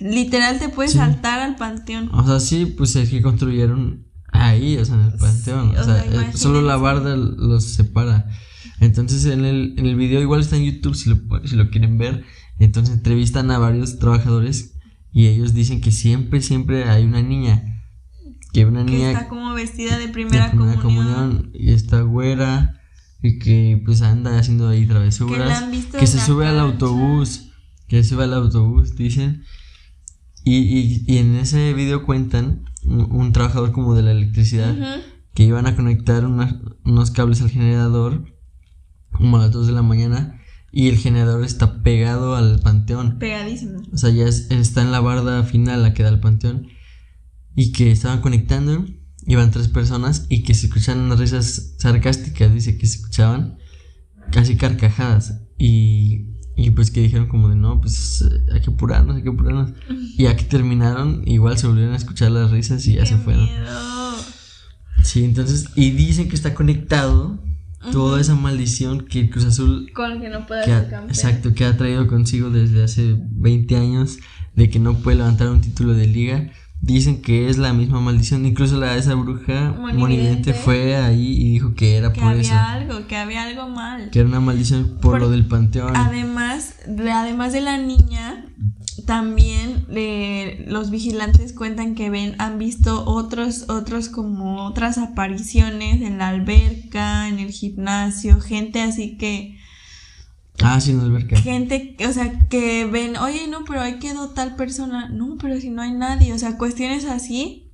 literal 0.00 0.58
te 0.58 0.68
puedes 0.68 0.92
Sí. 0.92 0.98
saltar 0.98 1.40
al 1.40 1.56
panteón. 1.56 2.10
O 2.12 2.26
sea, 2.26 2.40
sí, 2.40 2.66
pues 2.66 2.96
es 2.96 3.08
que 3.08 3.22
construyeron 3.22 4.06
ahí, 4.32 4.76
o 4.76 4.84
sea, 4.84 4.96
en 4.96 5.02
el 5.02 5.12
panteón. 5.12 5.70
Sí, 5.72 5.76
o 5.78 5.80
o 5.80 5.84
sea, 5.84 6.02
sea, 6.02 6.22
eh, 6.22 6.32
solo 6.34 6.60
la 6.60 6.76
barda 6.76 7.16
los 7.16 7.64
separa. 7.64 8.28
Entonces, 8.80 9.24
en 9.26 9.44
el, 9.44 9.74
en 9.78 9.86
el 9.86 9.96
video 9.96 10.20
igual 10.20 10.40
está 10.40 10.56
en 10.56 10.64
YouTube 10.64 10.94
si 10.96 11.08
lo, 11.10 11.16
si 11.46 11.56
lo 11.56 11.70
quieren 11.70 11.96
ver. 11.96 12.24
Entonces, 12.58 12.94
entrevistan 12.94 13.50
a 13.50 13.58
varios 13.58 13.98
trabajadores 13.98 14.74
y 15.12 15.26
ellos 15.26 15.54
dicen 15.54 15.80
que 15.80 15.90
siempre, 15.92 16.40
siempre 16.40 16.84
hay 16.88 17.04
una 17.04 17.22
niña. 17.22 17.82
Que 18.52 18.64
una 18.64 18.84
Que 18.84 18.92
niña 18.92 19.10
está 19.12 19.28
como 19.28 19.52
vestida 19.54 19.98
de 19.98 20.06
de 20.06 20.12
primera, 20.12 20.50
primera 20.50 20.80
comunión. 20.80 21.14
comunión 21.16 21.50
y 21.54 21.72
está 21.72 22.02
güera 22.02 22.80
y 23.22 23.38
que 23.38 23.82
pues 23.84 24.02
anda 24.02 24.38
haciendo 24.38 24.68
ahí 24.68 24.86
travesuras. 24.86 25.70
visto 25.70 25.98
Que 25.98 26.06
se 26.06 26.18
la 26.18 26.24
sube 26.26 26.46
al 26.46 26.60
autobús. 26.60 27.50
Que 27.88 28.02
se 28.02 28.10
sube 28.10 28.24
al 28.24 28.34
autobús, 28.34 28.94
dicen. 28.96 29.42
Y, 30.44 30.56
y, 30.58 31.04
y 31.06 31.18
en 31.18 31.34
ese 31.36 31.72
video 31.74 32.04
cuentan 32.04 32.64
un, 32.84 33.10
un 33.10 33.32
trabajador 33.32 33.72
como 33.72 33.94
de 33.94 34.02
la 34.02 34.12
electricidad 34.12 34.76
que 35.34 35.42
iban 35.42 35.66
a 35.66 35.74
conectar 35.74 36.24
unas- 36.26 36.54
unos 36.84 37.10
cables 37.10 37.40
al 37.42 37.50
generador 37.50 38.24
como 39.10 39.36
a 39.38 39.40
las 39.40 39.52
2 39.52 39.66
de 39.66 39.72
la 39.72 39.82
mañana 39.82 40.40
y 40.76 40.88
el 40.88 40.98
generador 40.98 41.44
está 41.44 41.82
pegado 41.82 42.34
al 42.34 42.58
panteón. 42.60 43.18
Pegadísimo. 43.18 43.80
O 43.92 43.96
sea, 43.96 44.10
ya 44.10 44.26
es- 44.26 44.50
está 44.50 44.82
en 44.82 44.90
la 44.90 45.00
barda 45.00 45.44
final 45.44 45.82
la 45.82 45.94
que 45.94 46.02
da 46.02 46.08
al 46.08 46.20
panteón. 46.20 46.66
Y 47.54 47.70
que 47.72 47.92
estaban 47.92 48.20
conectando, 48.20 48.84
iban 49.26 49.52
tres 49.52 49.68
personas 49.68 50.26
y 50.28 50.42
que 50.42 50.54
se 50.54 50.66
escuchaban 50.66 51.02
unas 51.04 51.20
risas 51.20 51.74
sarcásticas, 51.78 52.52
dice 52.52 52.76
que 52.76 52.86
se 52.86 52.96
escuchaban 52.96 53.58
casi 54.32 54.56
carcajadas. 54.56 55.40
Y, 55.56 56.30
y 56.56 56.70
pues 56.70 56.90
que 56.90 57.00
dijeron 57.02 57.28
como 57.28 57.48
de 57.48 57.54
no, 57.54 57.80
pues 57.80 58.24
hay 58.52 58.60
que 58.60 58.70
apurarnos, 58.70 59.14
hay 59.16 59.22
que 59.22 59.28
apurarnos. 59.28 59.70
Y 60.16 60.24
ya 60.24 60.36
que 60.36 60.44
terminaron, 60.44 61.22
igual 61.26 61.56
se 61.58 61.66
volvieron 61.68 61.94
a 61.94 61.96
escuchar 61.96 62.30
las 62.32 62.50
risas 62.50 62.84
y 62.86 62.94
ya 62.94 63.00
Qué 63.02 63.06
se 63.06 63.16
fueron. 63.18 63.44
miedo. 63.44 64.16
Sí, 65.04 65.24
entonces, 65.24 65.66
y 65.76 65.90
dicen 65.90 66.28
que 66.28 66.34
está 66.34 66.54
conectado 66.54 67.40
toda 67.92 68.20
esa 68.20 68.34
maldición 68.34 69.02
que 69.06 69.20
el 69.20 69.30
Cruz 69.30 69.44
Azul 69.44 69.90
Con 69.94 70.20
que 70.20 70.28
no 70.28 70.46
pueda 70.46 70.62
que 70.62 70.70
ser 70.70 70.76
ha, 70.78 70.90
campeón. 70.90 71.10
exacto, 71.10 71.54
que 71.54 71.64
ha 71.64 71.76
traído 71.76 72.06
consigo 72.06 72.50
desde 72.50 72.82
hace 72.82 73.16
20 73.18 73.76
años 73.76 74.18
de 74.54 74.70
que 74.70 74.78
no 74.78 74.94
puede 74.98 75.18
levantar 75.18 75.48
un 75.48 75.60
título 75.60 75.94
de 75.94 76.06
liga. 76.06 76.50
Dicen 76.86 77.22
que 77.22 77.48
es 77.48 77.56
la 77.56 77.72
misma 77.72 78.00
maldición. 78.00 78.44
Incluso 78.44 78.78
la 78.78 78.96
esa 78.96 79.14
bruja 79.14 79.70
Monividente. 79.72 79.98
monividente 79.98 80.54
fue 80.54 80.96
ahí 80.96 81.32
y 81.40 81.50
dijo 81.52 81.74
que 81.74 81.96
era 81.96 82.12
Que 82.12 82.20
por 82.20 82.30
había 82.30 82.42
eso. 82.42 82.54
algo, 82.54 83.06
que 83.06 83.16
había 83.16 83.42
algo 83.44 83.68
mal. 83.68 84.10
Que 84.10 84.18
era 84.20 84.28
una 84.28 84.40
maldición 84.40 84.98
por, 85.00 85.12
Por- 85.12 85.20
lo 85.20 85.30
del 85.30 85.46
panteón. 85.46 85.96
Además, 85.96 86.74
de- 86.86 87.10
además 87.12 87.52
de 87.54 87.62
la 87.62 87.78
niña, 87.78 88.44
también 89.06 89.86
eh, 89.90 90.64
los 90.68 90.90
vigilantes 90.90 91.52
cuentan 91.52 91.94
que 91.94 92.10
ven, 92.10 92.34
han 92.38 92.58
visto 92.58 93.04
otros, 93.06 93.68
otros 93.68 94.08
como 94.08 94.64
otras 94.66 94.98
apariciones 94.98 96.02
en 96.02 96.18
la 96.18 96.28
alberca, 96.28 97.28
en 97.28 97.38
el 97.38 97.50
gimnasio, 97.50 98.40
gente 98.40 98.80
así 98.82 99.16
que, 99.16 99.58
Ah, 100.62 100.80
sí, 100.80 100.92
alberca. 100.92 101.36
gente, 101.36 101.96
o 102.08 102.12
sea, 102.12 102.46
que 102.48 102.84
ven, 102.84 103.16
oye, 103.16 103.48
no, 103.48 103.64
pero 103.64 103.80
ahí 103.80 103.98
quedó 103.98 104.30
tal 104.30 104.56
persona, 104.56 105.08
no, 105.08 105.36
pero 105.40 105.60
si 105.60 105.70
no 105.70 105.82
hay 105.82 105.92
nadie, 105.92 106.32
o 106.32 106.38
sea, 106.38 106.56
cuestiones 106.56 107.04
así. 107.04 107.72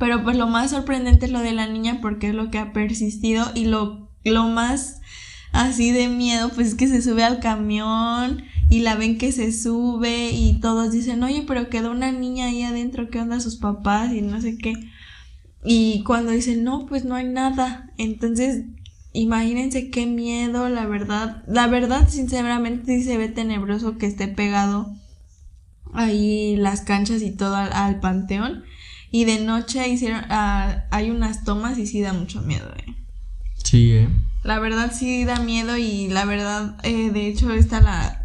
Pero 0.00 0.24
pues 0.24 0.36
lo 0.36 0.48
más 0.48 0.70
sorprendente 0.72 1.26
es 1.26 1.32
lo 1.32 1.40
de 1.40 1.52
la 1.52 1.68
niña 1.68 2.00
porque 2.00 2.30
es 2.30 2.34
lo 2.34 2.50
que 2.50 2.58
ha 2.58 2.72
persistido 2.72 3.46
y 3.54 3.66
lo, 3.66 4.10
lo 4.24 4.48
más 4.48 5.00
así 5.52 5.92
de 5.92 6.08
miedo 6.08 6.50
pues 6.54 6.68
es 6.68 6.74
que 6.74 6.88
se 6.88 7.00
sube 7.00 7.22
al 7.22 7.38
camión 7.38 8.42
y 8.70 8.80
la 8.80 8.96
ven 8.96 9.18
que 9.18 9.32
se 9.32 9.52
sube 9.52 10.30
y 10.30 10.60
todos 10.60 10.90
dicen, 10.90 11.22
oye, 11.22 11.44
pero 11.46 11.70
quedó 11.70 11.90
una 11.92 12.12
niña 12.12 12.46
ahí 12.46 12.62
adentro, 12.62 13.08
¿qué 13.08 13.20
onda 13.20 13.40
sus 13.40 13.56
papás? 13.56 14.12
Y 14.12 14.20
no 14.20 14.40
sé 14.40 14.58
qué. 14.58 14.74
Y 15.64 16.02
cuando 16.04 16.32
dicen, 16.32 16.64
no, 16.64 16.86
pues 16.86 17.04
no 17.04 17.14
hay 17.14 17.24
nada. 17.24 17.90
Entonces, 17.96 18.64
imagínense 19.12 19.90
qué 19.90 20.06
miedo, 20.06 20.68
la 20.68 20.86
verdad. 20.86 21.42
La 21.46 21.66
verdad, 21.66 22.08
sinceramente, 22.08 22.98
sí 22.98 23.04
se 23.04 23.16
ve 23.18 23.28
tenebroso 23.28 23.98
que 23.98 24.06
esté 24.06 24.28
pegado 24.28 24.92
ahí 25.92 26.56
las 26.56 26.82
canchas 26.82 27.22
y 27.22 27.30
todo 27.30 27.56
al, 27.56 27.72
al 27.72 28.00
panteón. 28.00 28.64
Y 29.10 29.24
de 29.24 29.40
noche 29.40 29.88
hicieron, 29.88 30.22
ah, 30.28 30.84
hay 30.90 31.10
unas 31.10 31.44
tomas 31.44 31.78
y 31.78 31.86
sí 31.86 32.00
da 32.00 32.12
mucho 32.12 32.42
miedo, 32.42 32.70
eh. 32.76 32.94
Sí, 33.64 33.92
eh. 33.92 34.08
La 34.42 34.58
verdad 34.58 34.92
sí 34.94 35.24
da 35.24 35.40
miedo 35.40 35.76
y 35.76 36.08
la 36.08 36.24
verdad, 36.24 36.76
eh, 36.82 37.10
de 37.10 37.26
hecho, 37.26 37.52
está 37.52 37.80
la... 37.80 38.17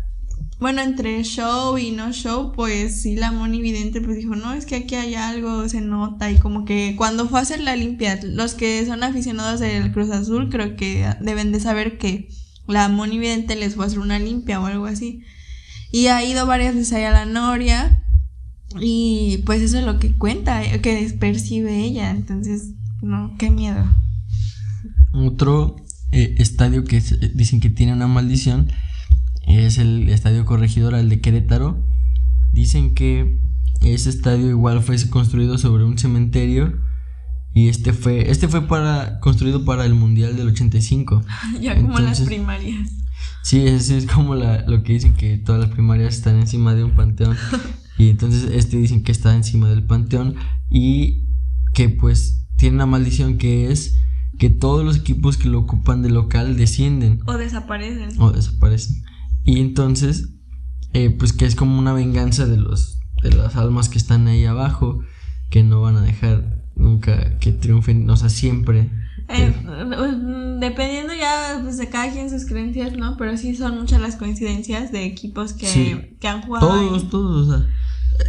Bueno, 0.64 0.82
entre 0.82 1.22
show 1.26 1.78
y 1.78 1.92
no 1.92 2.14
show, 2.14 2.54
pues 2.56 3.02
sí, 3.02 3.18
la 3.18 3.34
Moni 3.34 3.60
Vidente 3.62 4.00
pues 4.00 4.16
dijo, 4.16 4.34
no, 4.38 4.54
es 4.54 4.66
que 4.66 4.78
aquí 4.78 4.96
hay 4.96 5.14
algo, 5.14 5.68
se 5.68 5.82
nota 5.82 6.32
y 6.32 6.38
como 6.38 6.64
que 6.64 6.96
cuando 6.98 7.28
fue 7.28 7.40
a 7.40 7.42
hacer 7.42 7.60
la 7.60 7.76
limpia, 7.76 8.18
los 8.24 8.54
que 8.54 8.86
son 8.86 9.04
aficionados 9.04 9.60
del 9.60 9.92
Cruz 9.92 10.10
Azul 10.10 10.48
creo 10.50 10.78
que 10.78 11.06
deben 11.20 11.52
de 11.52 11.60
saber 11.60 11.98
que 11.98 12.30
la 12.66 12.88
Moni 12.88 13.20
Vidente 13.20 13.58
les 13.58 13.76
fue 13.76 13.84
a 13.84 13.88
hacer 13.88 14.00
una 14.00 14.20
limpia 14.20 14.62
o 14.62 14.66
algo 14.66 14.86
así. 14.86 15.24
Y 15.92 16.08
ha 16.08 16.24
ido 16.24 16.46
varias 16.48 16.74
veces 16.76 16.94
allá 16.94 17.10
a 17.10 17.26
la 17.26 17.26
Noria 17.26 18.02
y 18.80 19.40
pues 19.46 19.62
eso 19.62 19.78
es 19.80 19.84
lo 19.84 20.00
que 20.00 20.16
cuenta, 20.18 20.64
eh, 20.64 20.80
que 20.80 21.14
percibe 21.20 21.78
ella, 21.84 22.10
entonces, 22.10 22.70
no, 23.02 23.36
qué 23.38 23.50
miedo. 23.50 23.84
Otro 25.12 25.76
eh, 26.14 26.36
estadio 26.38 26.86
que 26.86 27.02
se- 27.02 27.18
dicen 27.18 27.60
que 27.60 27.70
tiene 27.70 27.92
una 27.92 28.08
maldición 28.08 28.72
es 29.60 29.78
el 29.78 30.10
Estadio 30.10 30.46
Corregidora, 30.46 31.00
el 31.00 31.10
de 31.10 31.22
Querétaro. 31.22 31.84
Dicen 32.52 32.94
que 32.94 33.40
ese 33.82 34.10
estadio 34.10 34.50
igual 34.50 34.82
fue 34.82 34.96
construido 35.10 35.58
sobre 35.58 35.84
un 35.84 35.98
cementerio 35.98 36.80
y 37.54 37.68
este 37.68 37.94
fue 37.94 38.32
este 38.32 38.48
fue 38.48 38.68
para 38.68 39.20
construido 39.20 39.66
para 39.66 39.86
el 39.86 39.94
Mundial 39.96 40.36
del 40.38 40.48
85. 40.50 41.24
ya 41.62 41.76
como 41.76 41.90
las 42.00 42.20
Entonces- 42.20 42.28
primarias. 42.28 42.90
Sí, 43.42 43.60
es, 43.68 43.90
es 43.90 44.06
como 44.06 44.36
la- 44.36 44.62
lo 44.68 44.84
que 44.84 44.94
dicen 44.94 45.14
que 45.16 45.38
todas 45.38 45.60
las 45.62 45.70
primarias 45.72 46.16
están 46.16 46.38
encima 46.40 46.74
de 46.76 46.84
un 46.84 46.92
panteón. 46.92 47.36
Y 47.96 48.10
entonces 48.10 48.50
este 48.52 48.78
dicen 48.78 49.04
que 49.04 49.12
está 49.12 49.36
encima 49.36 49.70
del 49.70 49.84
panteón 49.84 50.34
y 50.72 51.28
que 51.76 51.90
pues 51.90 52.48
tiene 52.58 52.76
una 52.78 52.88
maldición 52.88 53.38
que 53.38 53.72
es 53.72 54.00
que 54.40 54.50
todos 54.50 54.84
los 54.84 54.98
equipos 54.98 55.38
que 55.38 55.48
lo 55.48 55.60
ocupan 55.60 56.02
de 56.02 56.10
local 56.10 56.58
descienden 56.58 57.20
O 57.28 57.38
desaparecen. 57.38 58.10
o 58.20 58.32
desaparecen. 58.32 59.04
Y 59.46 59.60
entonces, 59.60 60.30
eh, 60.94 61.10
pues 61.10 61.34
que 61.34 61.46
es 61.46 61.56
como 61.56 61.78
una 61.78 61.94
venganza 61.94 62.46
de 62.46 62.58
los 62.58 63.00
de 63.22 63.32
las 63.32 63.56
almas 63.56 63.88
que 63.90 63.98
están 63.98 64.28
ahí 64.28 64.46
abajo, 64.46 65.00
que 65.50 65.64
no 65.64 65.82
van 65.82 65.96
a 65.96 66.02
dejar 66.02 66.62
nunca 66.76 67.38
que 67.40 67.52
triunfen, 67.54 68.10
o 68.10 68.18
sea, 68.18 68.30
siempre. 68.30 68.90
Eh, 69.30 69.50
mm, 69.50 70.60
dependiendo 70.60 71.14
ya 71.14 71.60
pues, 71.64 71.78
de 71.78 71.88
cada 71.88 72.12
quien 72.12 72.30
sus 72.30 72.46
creencias, 72.46 72.94
¿no? 72.98 73.16
Pero 73.18 73.38
sí 73.38 73.56
son 73.56 73.80
muchas 73.80 74.02
las 74.02 74.18
coincidencias 74.18 74.92
de 74.92 75.06
equipos 75.06 75.54
que, 75.54 75.68
Sí. 75.68 76.18
que 76.20 76.28
han 76.28 76.42
jugado. 76.42 76.68
Todos, 76.68 77.04
ahí. 77.04 77.10
todos, 77.10 77.48
o 77.48 77.58
sea, 77.58 77.68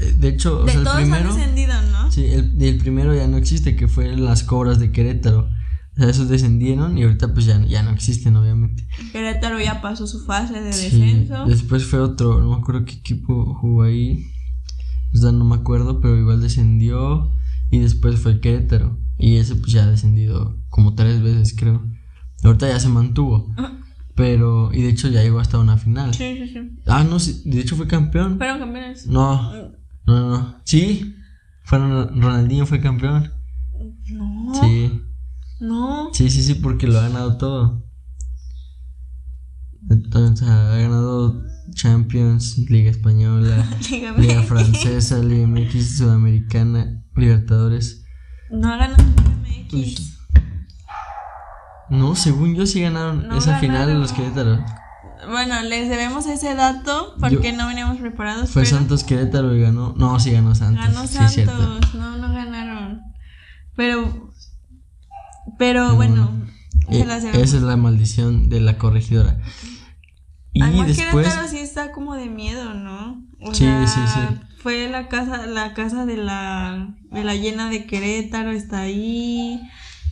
eh, 0.00 0.12
de 0.16 0.28
hecho, 0.28 0.60
o 0.60 0.64
de 0.64 0.72
el 0.72 0.84
todos 0.84 0.96
primero, 0.96 1.30
han 1.30 1.36
descendido, 1.36 1.74
¿no? 1.90 2.12
sí, 2.12 2.24
el, 2.26 2.62
el 2.62 2.78
primero 2.78 3.14
ya 3.14 3.26
no 3.26 3.36
existe, 3.36 3.74
que 3.74 3.88
fue 3.88 4.16
las 4.16 4.44
cobras 4.44 4.78
de 4.78 4.92
Querétaro. 4.92 5.48
O 5.94 6.00
sea, 6.00 6.10
esos 6.10 6.28
descendieron 6.28 6.98
y 6.98 7.04
ahorita 7.04 7.32
pues 7.32 7.46
ya, 7.46 7.64
ya 7.64 7.82
no 7.82 7.90
existen, 7.90 8.36
obviamente. 8.36 8.86
Querétaro 9.12 9.60
ya 9.60 9.80
pasó 9.80 10.06
su 10.06 10.24
fase 10.24 10.60
de 10.60 10.72
Sí, 10.72 10.84
descenso. 10.98 11.46
Después 11.46 11.84
fue 11.84 12.00
otro, 12.00 12.40
no 12.40 12.50
me 12.50 12.56
acuerdo 12.56 12.84
qué 12.84 12.94
equipo 12.94 13.54
jugó 13.54 13.84
ahí. 13.84 14.26
O 15.14 15.18
sea, 15.18 15.30
no 15.30 15.44
me 15.44 15.54
acuerdo, 15.54 16.00
pero 16.00 16.18
igual 16.18 16.40
descendió. 16.40 17.32
Y 17.70 17.78
después 17.78 18.18
fue 18.18 18.40
Querétaro. 18.40 18.98
Y 19.18 19.36
ese 19.36 19.54
pues 19.54 19.72
ya 19.72 19.84
ha 19.84 19.86
descendido 19.86 20.58
como 20.68 20.94
tres 20.94 21.22
veces, 21.22 21.54
creo. 21.56 21.84
Ahorita 22.42 22.68
ya 22.68 22.80
se 22.80 22.88
mantuvo. 22.88 23.54
Pero, 24.16 24.70
y 24.72 24.82
de 24.82 24.90
hecho 24.90 25.08
ya 25.08 25.22
llegó 25.22 25.40
hasta 25.40 25.58
una 25.58 25.76
final. 25.76 26.12
Sí, 26.14 26.38
sí, 26.38 26.48
sí. 26.52 26.70
Ah, 26.86 27.04
no, 27.04 27.18
sí, 27.18 27.42
de 27.44 27.60
hecho 27.60 27.76
fue 27.76 27.86
campeón. 27.86 28.38
Fueron 28.38 28.58
campeones. 28.58 29.06
No, 29.06 29.52
no, 30.06 30.20
no, 30.20 30.30
no. 30.30 30.56
Sí, 30.64 31.14
fueron, 31.62 32.20
Ronaldinho 32.20 32.66
fue 32.66 32.80
campeón. 32.80 33.32
No. 35.60 36.10
Sí, 36.12 36.30
sí, 36.30 36.42
sí, 36.42 36.54
porque 36.54 36.86
lo 36.86 36.98
ha 36.98 37.08
ganado 37.08 37.36
todo. 37.36 37.84
Entonces, 39.90 40.48
ha 40.48 40.76
ganado 40.76 41.42
Champions, 41.74 42.58
Liga 42.70 42.90
Española. 42.90 43.68
Liga 44.18 44.42
Francesa, 44.42 45.18
Liga 45.18 45.46
MX, 45.46 45.98
Sudamericana, 45.98 47.02
Libertadores. 47.14 48.04
No 48.50 48.68
ganó 48.78 48.96
MX. 48.96 49.70
Pues, 49.70 50.14
no, 51.90 52.14
según 52.14 52.54
yo 52.54 52.66
sí 52.66 52.80
ganaron 52.80 53.28
No 53.28 53.36
esa 53.38 53.58
final 53.58 53.80
ganaron. 53.80 54.00
los 54.00 54.12
Querétaro. 54.12 54.64
Bueno, 55.28 55.62
les 55.62 55.88
debemos 55.88 56.26
ese 56.26 56.54
dato 56.54 57.14
porque 57.18 57.52
no 57.52 57.66
veníamos 57.66 57.98
preparados. 57.98 58.50
Fue 58.50 58.62
pero 58.62 58.76
Santos 58.76 59.04
Querétaro 59.04 59.54
y 59.54 59.60
ganó. 59.60 59.94
No, 59.96 60.18
sí 60.20 60.30
ganó 60.30 60.54
Santos. 60.54 60.84
Ganó 60.86 61.06
Santos. 61.06 61.94
no, 61.94 62.18
no 62.18 62.32
ganaron. 62.32 63.00
Pero, 63.76 64.32
pero 65.58 65.94
bueno, 65.96 66.30
se 66.90 67.00
Eh, 67.02 67.04
la 67.06 67.18
esa 67.18 67.42
es 67.42 67.62
la 67.62 67.76
maldición 67.76 68.48
de 68.48 68.60
la 68.60 68.76
corregidora. 68.78 69.38
Y 70.52 70.62
Además, 70.62 70.86
después, 70.88 71.26
Querétaro 71.26 71.48
sí 71.48 71.58
está 71.58 71.90
como 71.92 72.14
de 72.14 72.26
miedo, 72.28 72.74
¿no? 72.74 73.24
O 73.40 73.52
Sí, 73.54 73.64
sea, 73.64 73.86
sí, 73.86 74.00
sí. 74.14 74.40
Fue 74.58 74.88
la 74.88 75.08
casa, 75.08 75.46
la 75.46 75.74
casa 75.74 76.06
de 76.06 76.16
la, 76.16 76.94
de 77.10 77.24
la 77.24 77.34
llena 77.34 77.68
de 77.70 77.86
Querétaro, 77.86 78.50
está 78.52 78.80
ahí. 78.82 79.60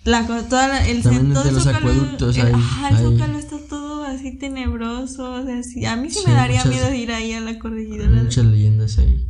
La, 0.04 0.26
toda 0.26 0.66
la- 0.66 0.86
el 0.88 1.00
También 1.02 1.26
centro 1.26 1.44
de 1.44 1.52
los 1.52 1.62
Zócalo, 1.62 1.78
acueductos 1.78 2.36
el, 2.36 2.46
hay- 2.46 2.52
ajá, 2.54 2.88
el 2.88 2.96
hay- 2.96 3.02
Zócalo 3.04 3.38
está 3.38 3.56
todo 3.68 4.04
así 4.04 4.36
tenebroso. 4.36 5.32
O 5.32 5.44
sea, 5.44 5.62
sí, 5.62 5.86
a 5.86 5.94
mí 5.96 6.10
sí, 6.10 6.18
Sí, 6.18 6.24
me 6.26 6.32
daría 6.34 6.64
muchas- 6.64 6.72
miedo 6.72 6.92
ir 6.94 7.12
ahí 7.12 7.32
a 7.32 7.40
la 7.40 7.50
hay 7.50 7.58
corregidora. 7.60 8.10
muchas 8.22 8.44
leyendas 8.44 8.98
ahí. 8.98 9.28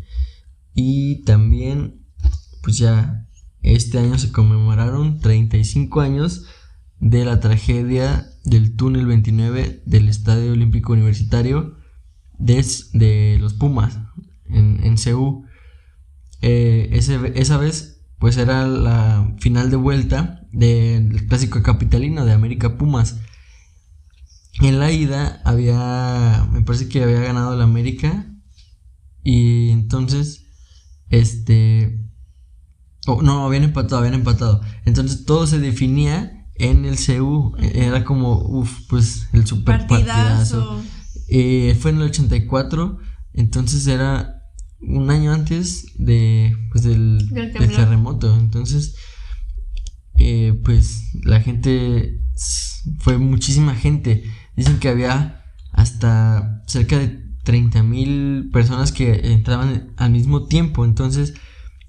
Y 0.75 1.23
también, 1.25 2.01
pues 2.63 2.79
ya, 2.79 3.22
este 3.63 3.99
año 3.99 4.19
se 4.19 4.33
conmemoraron 4.33 5.21
35 5.21 6.01
años 6.01 6.47
de 7.01 7.25
la 7.25 7.41
tragedia 7.41 8.27
del 8.45 8.77
túnel 8.77 9.07
29 9.07 9.83
del 9.87 10.09
Estadio 10.09 10.53
Olímpico 10.53 10.93
Universitario 10.93 11.77
de, 12.39 12.65
de 12.93 13.39
los 13.41 13.55
Pumas 13.55 13.99
en, 14.47 14.81
en. 14.85 14.97
Eh, 16.43 16.91
esa 16.93 17.57
vez, 17.57 18.05
pues 18.19 18.37
era 18.37 18.67
la 18.67 19.35
final 19.39 19.71
de 19.71 19.77
vuelta 19.77 20.47
del 20.53 21.27
clásico 21.27 21.63
capitalino 21.63 22.25
de 22.25 22.33
América 22.33 22.77
Pumas. 22.77 23.21
En 24.61 24.79
la 24.79 24.93
ida 24.93 25.41
había, 25.45 26.47
me 26.53 26.63
parece 26.63 26.89
que 26.89 27.03
había 27.03 27.21
ganado 27.21 27.55
el 27.55 27.63
América 27.63 28.27
y 29.23 29.71
entonces, 29.71 30.47
este, 31.09 32.02
oh, 33.07 33.23
no, 33.23 33.45
habían 33.47 33.65
empatado, 33.65 33.99
habían 33.99 34.15
empatado. 34.15 34.61
Entonces 34.85 35.25
todo 35.25 35.47
se 35.47 35.59
definía 35.59 36.47
en 36.57 36.85
el 36.85 36.97
CU. 36.97 37.55
Era 37.59 38.05
como, 38.05 38.39
uff, 38.39 38.81
pues 38.89 39.29
el 39.33 39.47
super 39.47 39.87
partidazo. 39.87 40.07
Partidazo. 40.07 40.83
Eh, 41.29 41.77
fue 41.81 41.93
en 41.93 41.99
el 41.99 42.03
84, 42.05 42.99
entonces 43.33 43.87
era 43.87 44.43
un 44.81 45.11
año 45.11 45.33
antes 45.33 45.87
de, 45.97 46.55
pues 46.71 46.85
del, 46.85 47.19
Del 47.29 47.29
del 47.29 47.53
temblor. 47.53 47.77
terremoto. 47.77 48.37
Entonces, 48.39 48.97
eh, 50.17 50.61
pues 50.65 51.15
la 51.23 51.41
gente, 51.41 52.21
fue 52.99 53.19
muchísima 53.19 53.75
gente. 53.75 54.25
Dicen 54.57 54.79
que 54.79 54.89
había 54.89 55.45
hasta 55.73 56.63
cerca 56.67 56.99
de 56.99 57.23
30 57.45 57.83
mil 57.83 58.51
personas 58.53 58.93
que 58.93 59.33
entraban 59.33 59.95
al 59.97 60.11
mismo 60.11 60.47
tiempo. 60.47 60.85
Entonces, 60.85 61.35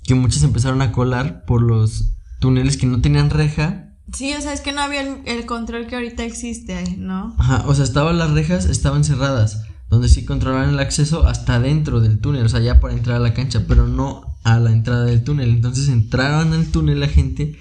que 0.03 0.15
muchos 0.15 0.43
empezaron 0.43 0.81
a 0.81 0.91
colar 0.91 1.45
por 1.45 1.61
los 1.61 2.13
túneles 2.39 2.77
que 2.77 2.85
no 2.85 3.01
tenían 3.01 3.29
reja 3.29 3.93
Sí, 4.11 4.33
o 4.33 4.41
sea, 4.41 4.53
es 4.53 4.61
que 4.61 4.73
no 4.73 4.81
había 4.81 5.01
el, 5.01 5.21
el 5.25 5.45
control 5.45 5.87
que 5.87 5.95
ahorita 5.95 6.23
existe, 6.23 6.97
¿no? 6.97 7.33
Ajá, 7.39 7.63
o 7.67 7.73
sea, 7.73 7.83
estaban 7.83 8.17
las 8.17 8.31
rejas, 8.31 8.65
estaban 8.65 9.03
cerradas, 9.03 9.63
donde 9.89 10.09
sí 10.09 10.25
controlaban 10.25 10.69
el 10.69 10.79
acceso 10.79 11.25
hasta 11.25 11.59
dentro 11.59 12.01
del 12.01 12.19
túnel, 12.19 12.45
o 12.45 12.49
sea, 12.49 12.59
ya 12.59 12.79
para 12.79 12.93
entrar 12.93 13.17
a 13.17 13.19
la 13.19 13.33
cancha, 13.33 13.63
pero 13.67 13.87
no 13.87 14.37
a 14.43 14.59
la 14.59 14.71
entrada 14.71 15.05
del 15.05 15.23
túnel. 15.23 15.49
Entonces 15.49 15.87
entraron 15.87 16.53
al 16.53 16.67
túnel 16.67 16.99
la 16.99 17.07
gente 17.07 17.57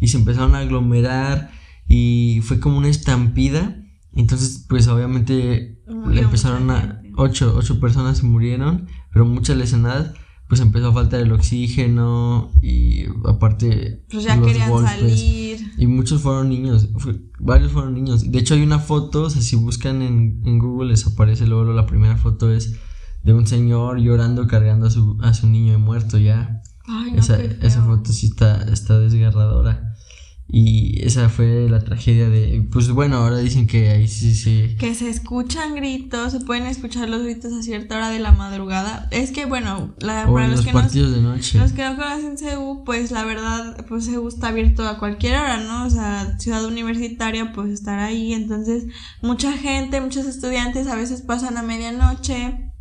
y 0.00 0.08
se 0.08 0.18
empezaron 0.18 0.54
a 0.54 0.58
aglomerar 0.58 1.52
y 1.88 2.40
fue 2.42 2.60
como 2.60 2.78
una 2.78 2.88
estampida. 2.88 3.76
Entonces, 4.12 4.64
pues 4.68 4.88
obviamente 4.88 5.82
le 6.08 6.20
empezaron 6.20 6.70
a... 6.70 7.00
Ocho, 7.16 7.54
ocho 7.56 7.78
personas 7.78 8.18
se 8.18 8.24
murieron, 8.24 8.88
pero 9.12 9.24
muchas 9.24 9.56
lesionadas. 9.56 10.14
Pues 10.54 10.66
empezó 10.66 10.88
a 10.88 10.92
faltar 10.92 11.20
el 11.20 11.32
oxígeno 11.32 12.50
y 12.62 13.04
aparte 13.26 14.04
Pues 14.10 14.24
ya 14.24 14.36
los 14.36 14.46
querían 14.46 14.70
golpes. 14.70 14.90
salir. 14.90 15.58
Y 15.78 15.86
muchos 15.86 16.22
fueron 16.22 16.48
niños, 16.48 16.88
fue- 16.98 17.20
varios 17.40 17.72
fueron 17.72 17.94
niños. 17.94 18.30
De 18.30 18.38
hecho 18.38 18.54
hay 18.54 18.62
una 18.62 18.78
foto, 18.78 19.22
o 19.24 19.30
sea, 19.30 19.42
si 19.42 19.56
buscan 19.56 20.02
en, 20.02 20.42
en 20.44 20.58
Google 20.58 20.90
les 20.90 21.06
aparece 21.06 21.46
luego 21.46 21.72
la 21.72 21.86
primera 21.86 22.16
foto 22.16 22.50
es 22.52 22.74
de 23.22 23.32
un 23.32 23.46
señor 23.46 23.98
llorando 24.00 24.46
cargando 24.46 24.86
a 24.86 24.90
su, 24.90 25.18
a 25.22 25.34
su 25.34 25.48
niño 25.48 25.78
muerto 25.78 26.18
ya. 26.18 26.62
Ay, 26.86 27.12
no, 27.12 27.18
esa, 27.18 27.40
esa 27.42 27.82
foto 27.82 28.12
sí 28.12 28.26
está, 28.26 28.62
está 28.70 28.98
desgarradora. 29.00 29.93
Y 30.46 31.02
esa 31.04 31.30
fue 31.30 31.68
la 31.68 31.80
tragedia 31.80 32.28
de... 32.28 32.66
Pues 32.70 32.90
bueno, 32.90 33.16
ahora 33.16 33.38
dicen 33.38 33.66
que 33.66 33.88
ahí 33.88 34.06
sí, 34.06 34.34
sí. 34.34 34.76
Que 34.78 34.94
se 34.94 35.08
escuchan 35.08 35.74
gritos, 35.74 36.32
se 36.32 36.40
pueden 36.40 36.66
escuchar 36.66 37.08
los 37.08 37.22
gritos 37.22 37.52
a 37.52 37.62
cierta 37.62 37.96
hora 37.96 38.10
de 38.10 38.18
la 38.18 38.32
madrugada. 38.32 39.08
Es 39.10 39.30
que, 39.30 39.46
bueno, 39.46 39.94
la, 39.98 40.28
O 40.28 40.34
para 40.34 40.48
los 40.48 40.58
los 40.58 40.66
que, 40.66 40.72
nos, 40.72 40.82
partidos 40.82 41.12
de 41.12 41.22
noche. 41.22 41.58
los 41.58 41.72
que 41.72 41.82
no 41.82 41.96
conocen 41.96 42.36
CEU, 42.36 42.84
pues 42.84 43.10
la 43.10 43.24
verdad, 43.24 43.84
pues 43.88 44.04
CEU 44.04 44.28
está 44.28 44.48
abierto 44.48 44.86
a 44.86 44.98
cualquier 44.98 45.38
hora, 45.38 45.60
¿no? 45.60 45.86
O 45.86 45.90
sea, 45.90 46.38
ciudad 46.38 46.64
universitaria, 46.64 47.52
pues 47.52 47.70
estar 47.70 47.98
ahí. 47.98 48.34
Entonces, 48.34 48.84
mucha 49.22 49.52
gente, 49.52 50.00
muchos 50.00 50.26
estudiantes 50.26 50.86
a 50.88 50.94
veces 50.94 51.22
pasan 51.22 51.56
a 51.56 51.62
medianoche 51.62 52.73